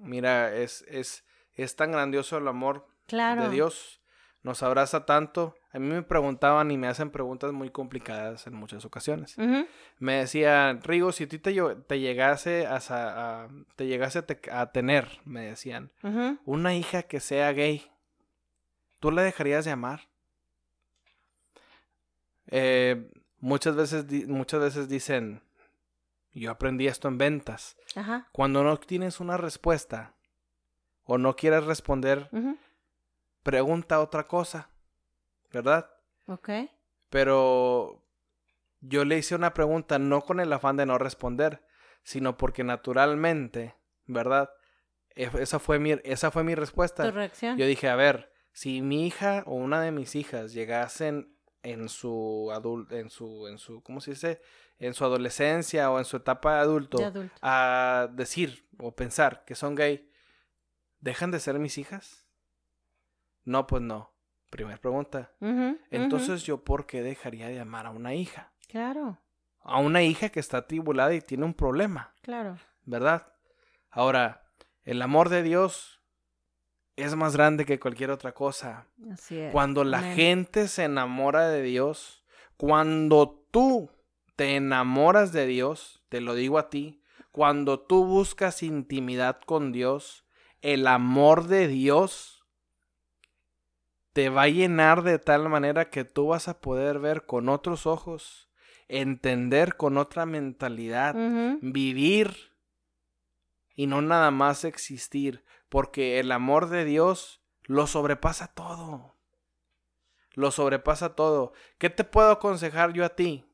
Mira, 0.00 0.56
es, 0.56 0.82
es, 0.88 1.24
es 1.54 1.76
tan 1.76 1.92
grandioso 1.92 2.38
el 2.38 2.48
amor 2.48 2.86
Claro. 3.06 3.42
de 3.44 3.50
Dios. 3.50 4.00
Nos 4.42 4.62
abraza 4.62 5.06
tanto. 5.06 5.54
A 5.72 5.78
mí 5.78 5.88
me 5.88 6.02
preguntaban 6.02 6.70
y 6.70 6.76
me 6.76 6.86
hacen 6.86 7.10
preguntas 7.10 7.52
muy 7.52 7.70
complicadas 7.70 8.46
en 8.46 8.54
muchas 8.54 8.84
ocasiones. 8.84 9.36
Me 9.98 10.14
decían, 10.18 10.82
Rigo, 10.82 11.12
si 11.12 11.26
ti 11.26 11.38
te, 11.38 11.54
te 11.86 11.98
llegase 12.00 12.66
a, 12.66 13.48
te 13.76 13.86
llegase 13.86 14.18
a, 14.18 14.26
te- 14.26 14.50
a 14.52 14.70
tener, 14.70 15.08
me 15.24 15.40
decían, 15.46 15.90
una 16.44 16.74
hija 16.74 17.04
que 17.04 17.20
sea 17.20 17.52
gay, 17.52 17.90
¿tú 19.00 19.10
la 19.10 19.22
dejarías 19.22 19.64
de 19.64 19.70
amar? 19.70 20.08
Eh, 22.48 23.10
muchas 23.40 23.74
veces, 23.76 24.04
muchas 24.28 24.60
veces 24.60 24.88
dicen, 24.88 25.42
yo 26.32 26.50
aprendí 26.50 26.86
esto 26.86 27.08
en 27.08 27.18
ventas. 27.18 27.76
Ajá. 27.96 28.28
Cuando 28.32 28.62
no 28.64 28.76
tienes 28.76 29.20
una 29.20 29.36
respuesta 29.36 30.13
o 31.04 31.18
no 31.18 31.36
quieres 31.36 31.64
responder, 31.64 32.28
pregunta 33.42 34.00
otra 34.00 34.24
cosa, 34.24 34.70
¿verdad? 35.52 35.90
Ok. 36.26 36.48
Pero 37.10 38.02
yo 38.80 39.04
le 39.04 39.18
hice 39.18 39.34
una 39.34 39.54
pregunta 39.54 39.98
no 39.98 40.22
con 40.22 40.40
el 40.40 40.52
afán 40.52 40.76
de 40.76 40.86
no 40.86 40.98
responder, 40.98 41.62
sino 42.02 42.36
porque 42.36 42.64
naturalmente, 42.64 43.74
¿verdad? 44.06 44.50
E- 45.14 45.30
Esa 45.40 45.58
fue 45.58 45.78
mi, 45.78 45.92
esa 46.04 46.30
fue 46.30 46.44
mi 46.44 46.54
respuesta. 46.54 47.04
¿Tu 47.04 47.10
reacción? 47.12 47.56
Yo 47.58 47.66
dije, 47.66 47.88
a 47.88 47.96
ver, 47.96 48.32
si 48.52 48.82
mi 48.82 49.06
hija 49.06 49.42
o 49.46 49.54
una 49.54 49.80
de 49.80 49.92
mis 49.92 50.14
hijas 50.16 50.52
llegasen 50.52 51.36
en 51.62 51.88
su 51.88 52.50
adul 52.52 52.86
en 52.90 53.08
su, 53.08 53.46
en 53.48 53.56
su, 53.58 53.82
¿cómo 53.82 54.00
se 54.00 54.10
dice? 54.10 54.40
En 54.78 54.92
su 54.92 55.04
adolescencia 55.04 55.90
o 55.90 55.98
en 55.98 56.04
su 56.04 56.16
etapa 56.18 56.56
de 56.56 56.60
adulto, 56.60 56.98
De 56.98 57.04
adulto. 57.04 57.34
a 57.40 58.08
decir 58.12 58.68
o 58.78 58.94
pensar 58.94 59.44
que 59.46 59.54
son 59.54 59.74
gay, 59.74 60.10
¿dejan 61.04 61.30
de 61.30 61.38
ser 61.38 61.58
mis 61.58 61.76
hijas? 61.78 62.26
No, 63.44 63.66
pues 63.66 63.82
no. 63.82 64.10
Primer 64.50 64.80
pregunta. 64.80 65.32
Entonces, 65.90 66.44
¿yo 66.44 66.64
por 66.64 66.86
qué 66.86 67.02
dejaría 67.02 67.48
de 67.48 67.60
amar 67.60 67.86
a 67.86 67.90
una 67.90 68.14
hija? 68.14 68.52
Claro, 68.68 69.18
A 69.60 69.78
una 69.78 70.02
hija 70.02 70.28
que 70.30 70.40
está 70.40 70.66
tribulada 70.66 71.14
y 71.14 71.20
tiene 71.20 71.44
un 71.44 71.54
problema. 71.54 72.14
claro. 72.22 72.58
¿verdad? 72.86 73.32
Ahora, 73.90 74.50
el 74.82 75.00
amor 75.00 75.30
de 75.30 75.42
Dios 75.42 76.02
es 76.96 77.14
más 77.16 77.34
grande 77.34 77.64
que 77.64 77.80
cualquier 77.80 78.10
otra 78.10 78.32
cosa. 78.32 78.86
Así 79.10 79.38
es. 79.38 79.52
Cuando 79.52 79.84
la 79.84 79.98
Amén. 79.98 80.16
gente 80.16 80.68
se 80.68 80.84
enamora 80.84 81.48
de 81.48 81.62
Dios, 81.62 82.24
cuando 82.58 83.46
tú 83.50 83.90
te 84.36 84.56
enamoras 84.56 85.32
de 85.32 85.46
Dios, 85.46 86.02
te 86.10 86.20
lo 86.20 86.34
digo 86.34 86.58
a 86.58 86.68
ti, 86.68 87.00
cuando 87.32 87.80
tú 87.80 88.04
buscas 88.04 88.62
intimidad 88.62 89.40
con 89.46 89.72
Dios, 89.72 90.23
el 90.64 90.86
amor 90.86 91.46
de 91.46 91.68
Dios 91.68 92.46
te 94.14 94.30
va 94.30 94.44
a 94.44 94.48
llenar 94.48 95.02
de 95.02 95.18
tal 95.18 95.46
manera 95.50 95.90
que 95.90 96.06
tú 96.06 96.28
vas 96.28 96.48
a 96.48 96.58
poder 96.58 97.00
ver 97.00 97.26
con 97.26 97.50
otros 97.50 97.86
ojos, 97.86 98.48
entender 98.88 99.76
con 99.76 99.98
otra 99.98 100.24
mentalidad, 100.24 101.14
vivir 101.60 102.54
y 103.74 103.86
no 103.86 104.00
nada 104.00 104.30
más 104.30 104.64
existir, 104.64 105.44
porque 105.68 106.18
el 106.18 106.32
amor 106.32 106.70
de 106.70 106.86
Dios 106.86 107.42
lo 107.64 107.86
sobrepasa 107.86 108.54
todo. 108.54 109.16
Lo 110.32 110.50
sobrepasa 110.50 111.14
todo. 111.14 111.52
¿Qué 111.76 111.90
te 111.90 112.04
puedo 112.04 112.30
aconsejar 112.30 112.94
yo 112.94 113.04
a 113.04 113.10
ti? 113.10 113.44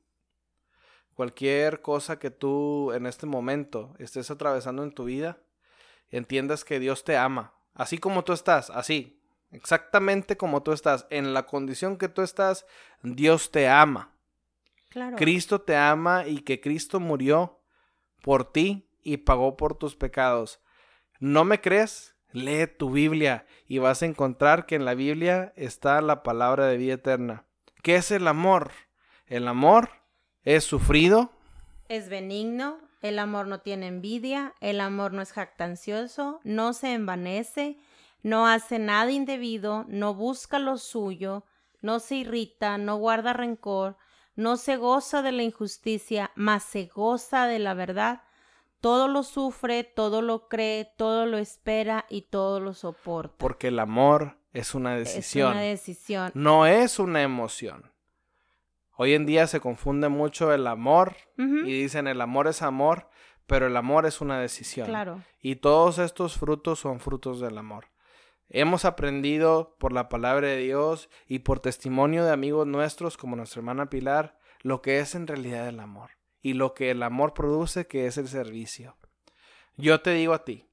Cualquier 1.14 1.82
cosa 1.82 2.20
que 2.20 2.30
tú 2.30 2.92
en 2.92 3.06
este 3.06 3.26
momento 3.26 3.96
estés 3.98 4.30
atravesando 4.30 4.84
en 4.84 4.92
tu 4.92 5.06
vida, 5.06 5.40
entiendas 6.10 6.64
que 6.64 6.80
Dios 6.80 7.04
te 7.04 7.16
ama, 7.16 7.54
así 7.74 7.98
como 7.98 8.24
tú 8.24 8.32
estás, 8.32 8.70
así, 8.70 9.20
exactamente 9.52 10.36
como 10.36 10.62
tú 10.62 10.72
estás, 10.72 11.06
en 11.10 11.34
la 11.34 11.46
condición 11.46 11.96
que 11.96 12.08
tú 12.08 12.22
estás, 12.22 12.66
Dios 13.02 13.50
te 13.50 13.68
ama. 13.68 14.12
Claro. 14.88 15.16
Cristo 15.16 15.60
te 15.60 15.76
ama 15.76 16.26
y 16.26 16.40
que 16.40 16.60
Cristo 16.60 16.98
murió 16.98 17.60
por 18.22 18.50
ti 18.50 18.88
y 19.02 19.18
pagó 19.18 19.56
por 19.56 19.76
tus 19.76 19.96
pecados. 19.96 20.60
¿No 21.20 21.44
me 21.44 21.60
crees? 21.60 22.16
Lee 22.32 22.66
tu 22.66 22.90
Biblia 22.90 23.46
y 23.66 23.78
vas 23.78 24.02
a 24.02 24.06
encontrar 24.06 24.66
que 24.66 24.76
en 24.76 24.84
la 24.84 24.94
Biblia 24.94 25.52
está 25.56 26.00
la 26.00 26.22
palabra 26.22 26.66
de 26.66 26.76
vida 26.76 26.94
eterna. 26.94 27.44
¿Qué 27.82 27.96
es 27.96 28.10
el 28.10 28.28
amor? 28.28 28.72
El 29.26 29.48
amor 29.48 29.90
es 30.42 30.64
sufrido, 30.64 31.32
Es 31.88 32.08
benigno, 32.08 32.78
el 33.00 33.18
amor 33.18 33.46
no 33.46 33.60
tiene 33.60 33.86
envidia, 33.86 34.54
el 34.60 34.80
amor 34.80 35.12
no 35.12 35.22
es 35.22 35.32
jactancioso, 35.32 36.40
no 36.44 36.72
se 36.72 36.92
envanece, 36.92 37.78
no 38.22 38.46
hace 38.46 38.78
nada 38.78 39.10
indebido, 39.10 39.84
no 39.88 40.14
busca 40.14 40.58
lo 40.58 40.76
suyo, 40.76 41.44
no 41.80 42.00
se 42.00 42.16
irrita, 42.16 42.76
no 42.78 42.96
guarda 42.96 43.32
rencor, 43.32 43.96
no 44.36 44.56
se 44.56 44.76
goza 44.76 45.22
de 45.22 45.32
la 45.32 45.42
injusticia, 45.42 46.30
mas 46.34 46.62
se 46.62 46.86
goza 46.86 47.46
de 47.46 47.58
la 47.58 47.74
verdad. 47.74 48.22
Todo 48.80 49.08
lo 49.08 49.22
sufre, 49.22 49.84
todo 49.84 50.22
lo 50.22 50.48
cree, 50.48 50.90
todo 50.96 51.26
lo 51.26 51.38
espera 51.38 52.06
y 52.08 52.22
todo 52.22 52.60
lo 52.60 52.72
soporta. 52.74 53.34
porque 53.38 53.68
el 53.68 53.78
amor 53.78 54.38
es 54.52 54.74
una 54.74 54.98
es 54.98 55.04
decisión, 55.04 55.52
una 55.52 55.60
decisión. 55.60 56.32
no 56.34 56.66
es 56.66 56.98
una 56.98 57.22
emoción. 57.22 57.89
Hoy 59.02 59.14
en 59.14 59.24
día 59.24 59.46
se 59.46 59.60
confunde 59.60 60.10
mucho 60.10 60.52
el 60.52 60.66
amor 60.66 61.16
y 61.38 61.72
dicen 61.72 62.06
el 62.06 62.20
amor 62.20 62.48
es 62.48 62.60
amor, 62.60 63.08
pero 63.46 63.66
el 63.66 63.74
amor 63.78 64.04
es 64.04 64.20
una 64.20 64.38
decisión. 64.38 64.88
Claro. 64.88 65.24
Y 65.40 65.56
todos 65.56 65.98
estos 65.98 66.36
frutos 66.36 66.80
son 66.80 67.00
frutos 67.00 67.40
del 67.40 67.56
amor. 67.56 67.86
Hemos 68.50 68.84
aprendido 68.84 69.74
por 69.78 69.94
la 69.94 70.10
palabra 70.10 70.48
de 70.48 70.58
Dios 70.58 71.08
y 71.26 71.38
por 71.38 71.60
testimonio 71.60 72.26
de 72.26 72.32
amigos 72.32 72.66
nuestros 72.66 73.16
como 73.16 73.36
nuestra 73.36 73.60
hermana 73.60 73.88
Pilar 73.88 74.38
lo 74.60 74.82
que 74.82 74.98
es 74.98 75.14
en 75.14 75.26
realidad 75.26 75.66
el 75.66 75.80
amor 75.80 76.10
y 76.42 76.52
lo 76.52 76.74
que 76.74 76.90
el 76.90 77.02
amor 77.02 77.32
produce 77.32 77.86
que 77.86 78.06
es 78.06 78.18
el 78.18 78.28
servicio. 78.28 78.98
Yo 79.78 80.02
te 80.02 80.10
digo 80.10 80.34
a 80.34 80.44
ti, 80.44 80.68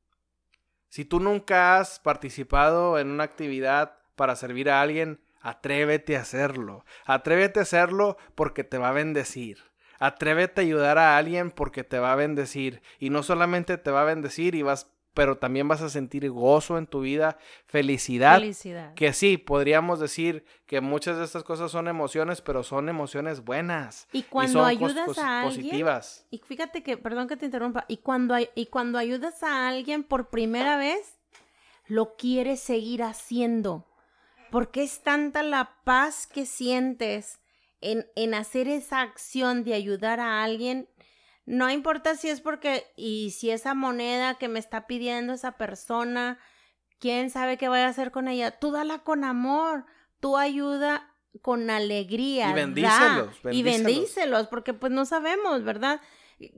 si 0.90 1.06
tú 1.06 1.22
nunca 1.22 1.78
has 1.78 2.02
participado 2.02 3.00
en 3.00 3.10
una 3.10 3.24
actividad 3.24 4.00
para 4.18 4.36
servir 4.36 4.70
a 4.70 4.82
alguien, 4.82 5.22
atrévete 5.42 6.18
a 6.18 6.22
hacerlo. 6.22 6.86
Atrévete 7.06 7.60
a 7.60 7.64
hacerlo 7.64 8.18
porque 8.36 8.64
te 8.64 8.78
va 8.78 8.90
a 8.90 8.94
bendecir. 8.94 9.60
Atrévete 10.00 10.62
a 10.62 10.64
ayudar 10.64 10.98
a 10.98 11.18
alguien 11.18 11.52
porque 11.52 11.84
te 11.84 12.00
va 12.00 12.14
a 12.14 12.16
bendecir. 12.16 12.82
Y 13.00 13.10
no 13.10 13.24
solamente 13.24 13.78
te 13.78 13.92
va 13.92 14.02
a 14.02 14.06
bendecir 14.06 14.56
y 14.56 14.62
vas, 14.62 14.92
pero 15.18 15.40
también 15.40 15.68
vas 15.68 15.82
a 15.82 15.90
sentir 15.90 16.30
gozo 16.30 16.78
en 16.78 16.86
tu 16.86 17.02
vida, 17.02 17.40
felicidad. 17.66 18.40
Felicidad. 18.40 18.94
Que 18.94 19.14
sí, 19.14 19.38
podríamos 19.38 20.00
decir 20.00 20.46
que 20.68 20.80
muchas 20.80 21.18
de 21.18 21.24
estas 21.24 21.44
cosas 21.44 21.72
son 21.72 21.88
emociones, 21.88 22.42
pero 22.42 22.62
son 22.62 22.88
emociones 22.88 23.44
buenas. 23.44 24.08
Y 24.12 24.22
cuando 24.22 24.64
ayudas 24.64 25.18
a 25.18 25.42
alguien, 25.42 25.64
positivas. 25.64 26.28
Y 26.30 26.38
fíjate 26.38 26.84
que, 26.84 26.98
perdón 26.98 27.28
que 27.28 27.36
te 27.36 27.46
interrumpa, 27.46 27.86
y 27.88 27.98
cuando, 27.98 28.36
y 28.54 28.68
cuando 28.68 29.00
ayudas 29.00 29.42
a 29.42 29.68
alguien 29.68 30.04
por 30.04 30.30
primera 30.30 30.78
vez, 30.78 31.18
lo 31.88 32.16
quieres 32.16 32.60
seguir 32.60 33.02
haciendo. 33.02 33.86
Porque 34.52 34.84
es 34.84 35.02
tanta 35.02 35.44
la 35.44 35.76
paz 35.84 36.28
que 36.28 36.46
sientes 36.46 37.40
en, 37.82 38.08
en 38.16 38.34
hacer 38.34 38.68
esa 38.68 39.02
acción 39.02 39.64
de 39.64 39.74
ayudar 39.74 40.20
a 40.20 40.44
alguien. 40.44 40.90
No 41.46 41.70
importa 41.70 42.16
si 42.16 42.30
es 42.30 42.42
porque, 42.42 42.86
y 42.96 43.32
si 43.32 43.52
esa 43.52 43.74
moneda 43.74 44.36
que 44.36 44.48
me 44.48 44.60
está 44.60 44.88
pidiendo 44.88 45.34
esa 45.34 45.54
persona, 45.54 46.40
quién 47.00 47.30
sabe 47.30 47.58
qué 47.58 47.68
vaya 47.70 47.88
a 47.88 47.90
hacer 47.90 48.12
con 48.12 48.28
ella, 48.28 48.52
tú 48.52 48.72
dala 48.72 49.00
con 49.00 49.24
amor, 49.24 49.86
tú 50.20 50.38
ayuda 50.38 51.14
con 51.42 51.70
alegría. 51.70 52.48
Y 52.48 52.50
da, 52.50 52.56
bendícelos, 52.56 53.36
Y 53.52 53.64
bendícelos. 53.64 53.84
bendícelos, 53.86 54.48
porque 54.48 54.74
pues 54.74 54.92
no 54.92 55.06
sabemos, 55.06 55.64
¿verdad? 55.64 56.02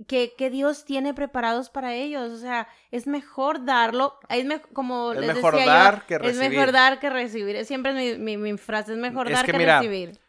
Que, 0.07 0.33
que 0.37 0.49
Dios 0.49 0.83
tiene 0.83 1.13
preparados 1.13 1.69
para 1.69 1.93
ellos. 1.93 2.31
O 2.31 2.37
sea, 2.37 2.67
es 2.91 3.07
mejor 3.07 3.63
darlo. 3.63 4.19
Es 4.27 4.43
me- 4.45 4.61
como 4.61 5.13
Es 5.13 5.19
les 5.21 5.35
mejor 5.35 5.53
decía 5.55 5.65
yo, 5.67 5.71
dar 5.73 6.05
que 6.05 6.15
Es 6.15 6.21
recibir. 6.21 6.49
mejor 6.49 6.71
dar 6.73 6.99
que 6.99 7.09
recibir. 7.09 7.65
Siempre 7.65 7.91
es 8.11 8.19
mi, 8.19 8.37
mi, 8.37 8.51
mi 8.51 8.57
frase, 8.57 8.91
es 8.93 8.97
mejor 8.97 9.27
Es 9.27 9.33
dar 9.37 9.45
que 9.45 9.53
que, 9.53 9.57
mira, 9.57 9.79
recibir. 9.79 10.19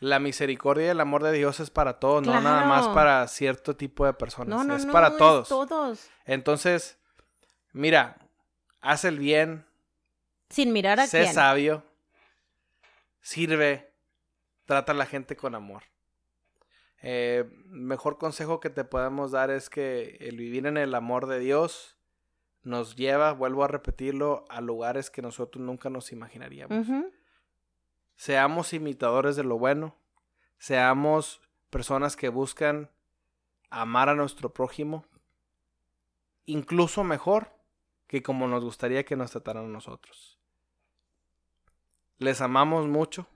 La 0.00 0.18
misericordia 0.18 0.86
y 0.86 0.88
el 0.88 1.00
amor 1.00 1.22
de 1.22 1.32
Dios 1.32 1.58
es 1.60 1.70
para 1.70 1.98
todos, 2.00 2.22
no 2.26 2.38
nada 2.40 2.66
más 2.66 2.86
para 2.88 3.26
cierto 3.28 3.76
tipo 3.76 4.04
de 4.04 4.12
personas. 4.12 4.48
No, 4.58 4.62
no, 4.64 4.76
es 4.76 4.84
no. 4.84 4.92
para 4.92 5.08
es 5.08 5.16
todos. 5.16 5.48
todos. 5.48 6.10
Entonces, 6.26 6.98
mira, 7.72 8.18
haz 8.82 9.04
el 9.06 9.18
bien, 9.18 9.64
Sin 10.50 10.72
mirar 10.74 11.00
a 11.00 11.06
sé 11.06 11.22
quién. 11.22 11.32
sabio, 11.32 11.82
sirve, 13.22 13.90
trata 14.66 14.92
a 14.92 14.94
la 14.96 15.06
gente 15.06 15.34
con 15.36 15.54
amor. 15.54 15.84
Eh, 17.08 17.48
mejor 17.66 18.18
consejo 18.18 18.58
que 18.58 18.68
te 18.68 18.82
podemos 18.82 19.30
dar 19.30 19.52
es 19.52 19.70
que 19.70 20.16
el 20.18 20.38
vivir 20.38 20.66
en 20.66 20.76
el 20.76 20.92
amor 20.92 21.28
de 21.28 21.38
Dios 21.38 21.96
nos 22.64 22.96
lleva, 22.96 23.32
vuelvo 23.32 23.62
a 23.62 23.68
repetirlo, 23.68 24.44
a 24.48 24.60
lugares 24.60 25.08
que 25.08 25.22
nosotros 25.22 25.64
nunca 25.64 25.88
nos 25.88 26.10
imaginaríamos. 26.10 26.84
Seamos 28.16 28.72
imitadores 28.72 29.36
de 29.36 29.44
lo 29.44 29.56
bueno, 29.56 29.94
seamos 30.58 31.40
personas 31.70 32.16
que 32.16 32.28
buscan 32.28 32.90
amar 33.70 34.08
a 34.08 34.16
nuestro 34.16 34.52
prójimo, 34.52 35.06
incluso 36.44 37.04
mejor 37.04 37.52
que 38.08 38.24
como 38.24 38.48
nos 38.48 38.64
gustaría 38.64 39.04
que 39.04 39.14
nos 39.14 39.30
trataran 39.30 39.66
a 39.66 39.68
nosotros. 39.68 40.40
Les 42.18 42.40
amamos 42.40 42.88
mucho, 42.88 43.28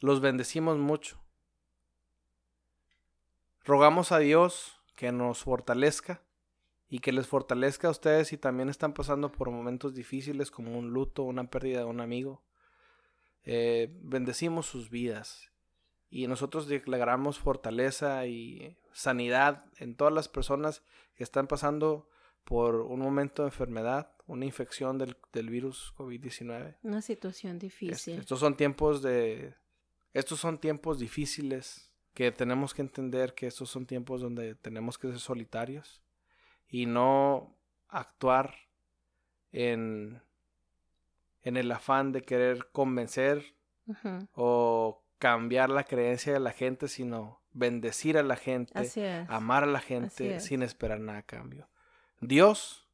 los 0.00 0.20
bendecimos 0.20 0.76
mucho. 0.76 1.18
Rogamos 3.66 4.12
a 4.12 4.18
Dios 4.18 4.80
que 4.94 5.12
nos 5.12 5.42
fortalezca 5.42 6.22
y 6.88 7.00
que 7.00 7.12
les 7.12 7.26
fortalezca 7.26 7.88
a 7.88 7.90
ustedes 7.90 8.28
si 8.28 8.38
también 8.38 8.68
están 8.68 8.92
pasando 8.94 9.32
por 9.32 9.50
momentos 9.50 9.94
difíciles 9.94 10.50
como 10.50 10.78
un 10.78 10.90
luto, 10.90 11.24
una 11.24 11.50
pérdida 11.50 11.80
de 11.80 11.84
un 11.86 12.00
amigo. 12.00 12.42
Eh, 13.44 13.90
bendecimos 14.02 14.66
sus 14.66 14.88
vidas 14.90 15.50
y 16.10 16.26
nosotros 16.28 16.68
declaramos 16.68 17.38
fortaleza 17.38 18.26
y 18.26 18.76
sanidad 18.92 19.64
en 19.78 19.96
todas 19.96 20.14
las 20.14 20.28
personas 20.28 20.82
que 21.14 21.24
están 21.24 21.46
pasando 21.48 22.08
por 22.44 22.76
un 22.76 23.00
momento 23.00 23.42
de 23.42 23.48
enfermedad, 23.48 24.12
una 24.26 24.44
infección 24.44 24.98
del, 24.98 25.16
del 25.32 25.50
virus 25.50 25.92
COVID-19. 25.96 26.76
Una 26.82 27.02
situación 27.02 27.56
Es- 27.56 27.62
difícil. 27.62 28.18
Estos 28.20 28.38
son 28.38 28.56
tiempos 28.56 29.02
de 29.02 29.54
estos 30.12 30.38
son 30.40 30.58
tiempos 30.58 30.98
difíciles 30.98 31.85
que 32.16 32.32
tenemos 32.32 32.72
que 32.72 32.80
entender 32.80 33.34
que 33.34 33.46
estos 33.46 33.68
son 33.68 33.84
tiempos 33.84 34.22
donde 34.22 34.54
tenemos 34.54 34.96
que 34.96 35.08
ser 35.08 35.20
solitarios 35.20 36.00
y 36.66 36.86
no 36.86 37.54
actuar 37.90 38.54
en, 39.52 40.22
en 41.42 41.58
el 41.58 41.70
afán 41.70 42.12
de 42.12 42.22
querer 42.22 42.70
convencer 42.72 43.54
o 44.34 45.02
cambiar 45.18 45.68
la 45.68 45.84
creencia 45.84 46.32
de 46.32 46.40
la 46.40 46.52
gente, 46.52 46.88
sino 46.88 47.42
bendecir 47.52 48.16
a 48.16 48.22
la 48.22 48.36
gente, 48.36 49.26
amar 49.28 49.64
a 49.64 49.66
la 49.66 49.80
gente 49.80 50.40
sin 50.40 50.62
esperar 50.62 51.00
nada 51.00 51.18
a 51.18 51.22
cambio. 51.22 51.68
Dios 52.22 52.88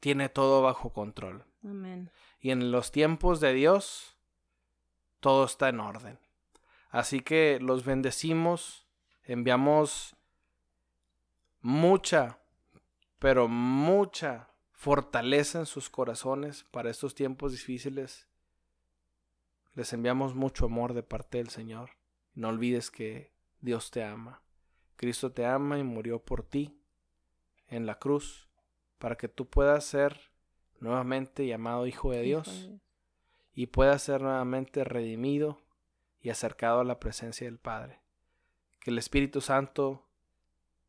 tiene 0.00 0.30
todo 0.30 0.62
bajo 0.62 0.94
control. 0.94 1.44
Amén. 1.62 2.10
Y 2.40 2.52
en 2.52 2.72
los 2.72 2.90
tiempos 2.90 3.38
de 3.40 3.52
Dios, 3.52 4.16
todo 5.20 5.44
está 5.44 5.68
en 5.68 5.80
orden. 5.80 6.18
Así 6.90 7.20
que 7.20 7.58
los 7.60 7.84
bendecimos, 7.84 8.86
enviamos 9.22 10.16
mucha, 11.60 12.40
pero 13.18 13.46
mucha 13.48 14.48
fortaleza 14.72 15.60
en 15.60 15.66
sus 15.66 15.88
corazones 15.88 16.64
para 16.64 16.90
estos 16.90 17.14
tiempos 17.14 17.52
difíciles. 17.52 18.26
Les 19.74 19.92
enviamos 19.92 20.34
mucho 20.34 20.66
amor 20.66 20.94
de 20.94 21.04
parte 21.04 21.38
del 21.38 21.48
Señor. 21.48 21.90
No 22.34 22.48
olvides 22.48 22.90
que 22.90 23.32
Dios 23.60 23.92
te 23.92 24.02
ama. 24.02 24.42
Cristo 24.96 25.32
te 25.32 25.46
ama 25.46 25.78
y 25.78 25.84
murió 25.84 26.18
por 26.24 26.42
ti 26.42 26.76
en 27.68 27.86
la 27.86 27.98
cruz 27.98 28.48
para 28.98 29.16
que 29.16 29.28
tú 29.28 29.48
puedas 29.48 29.84
ser 29.84 30.32
nuevamente 30.80 31.46
llamado 31.46 31.86
Hijo 31.86 32.10
de 32.10 32.22
Dios 32.22 32.70
y 33.54 33.66
puedas 33.68 34.02
ser 34.02 34.22
nuevamente 34.22 34.82
redimido 34.82 35.60
y 36.22 36.30
acercado 36.30 36.80
a 36.80 36.84
la 36.84 37.00
presencia 37.00 37.46
del 37.46 37.58
Padre. 37.58 38.00
Que 38.80 38.90
el 38.90 38.98
Espíritu 38.98 39.40
Santo 39.40 40.06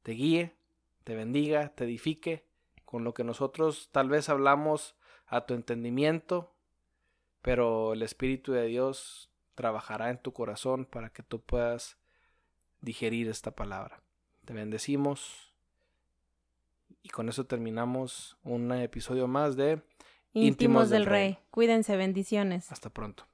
te 0.03 0.13
guíe, 0.13 0.55
te 1.03 1.15
bendiga, 1.15 1.69
te 1.69 1.86
edifique 1.86 2.45
con 2.86 3.03
lo 3.03 3.13
que 3.13 3.23
nosotros 3.23 3.89
tal 3.91 4.09
vez 4.09 4.29
hablamos 4.29 4.95
a 5.27 5.45
tu 5.45 5.53
entendimiento, 5.53 6.53
pero 7.41 7.93
el 7.93 8.01
Espíritu 8.01 8.51
de 8.51 8.65
Dios 8.65 9.29
trabajará 9.55 10.09
en 10.09 10.17
tu 10.17 10.34
corazón 10.34 10.86
para 10.86 11.09
que 11.09 11.23
tú 11.23 11.41
puedas 11.41 11.97
digerir 12.82 13.29
esta 13.29 13.51
palabra. 13.51 14.01
Te 14.45 14.53
bendecimos 14.53 15.53
y 17.03 17.09
con 17.09 17.29
eso 17.29 17.45
terminamos 17.45 18.38
un 18.43 18.71
episodio 18.71 19.27
más 19.27 19.55
de 19.55 19.82
Íntimos, 20.34 20.89
del, 20.89 21.05
Rey. 21.05 21.38
Cuídense, 21.49 21.97
bendiciones. 21.97 22.71
Hasta 22.71 22.89
pronto. 22.89 23.25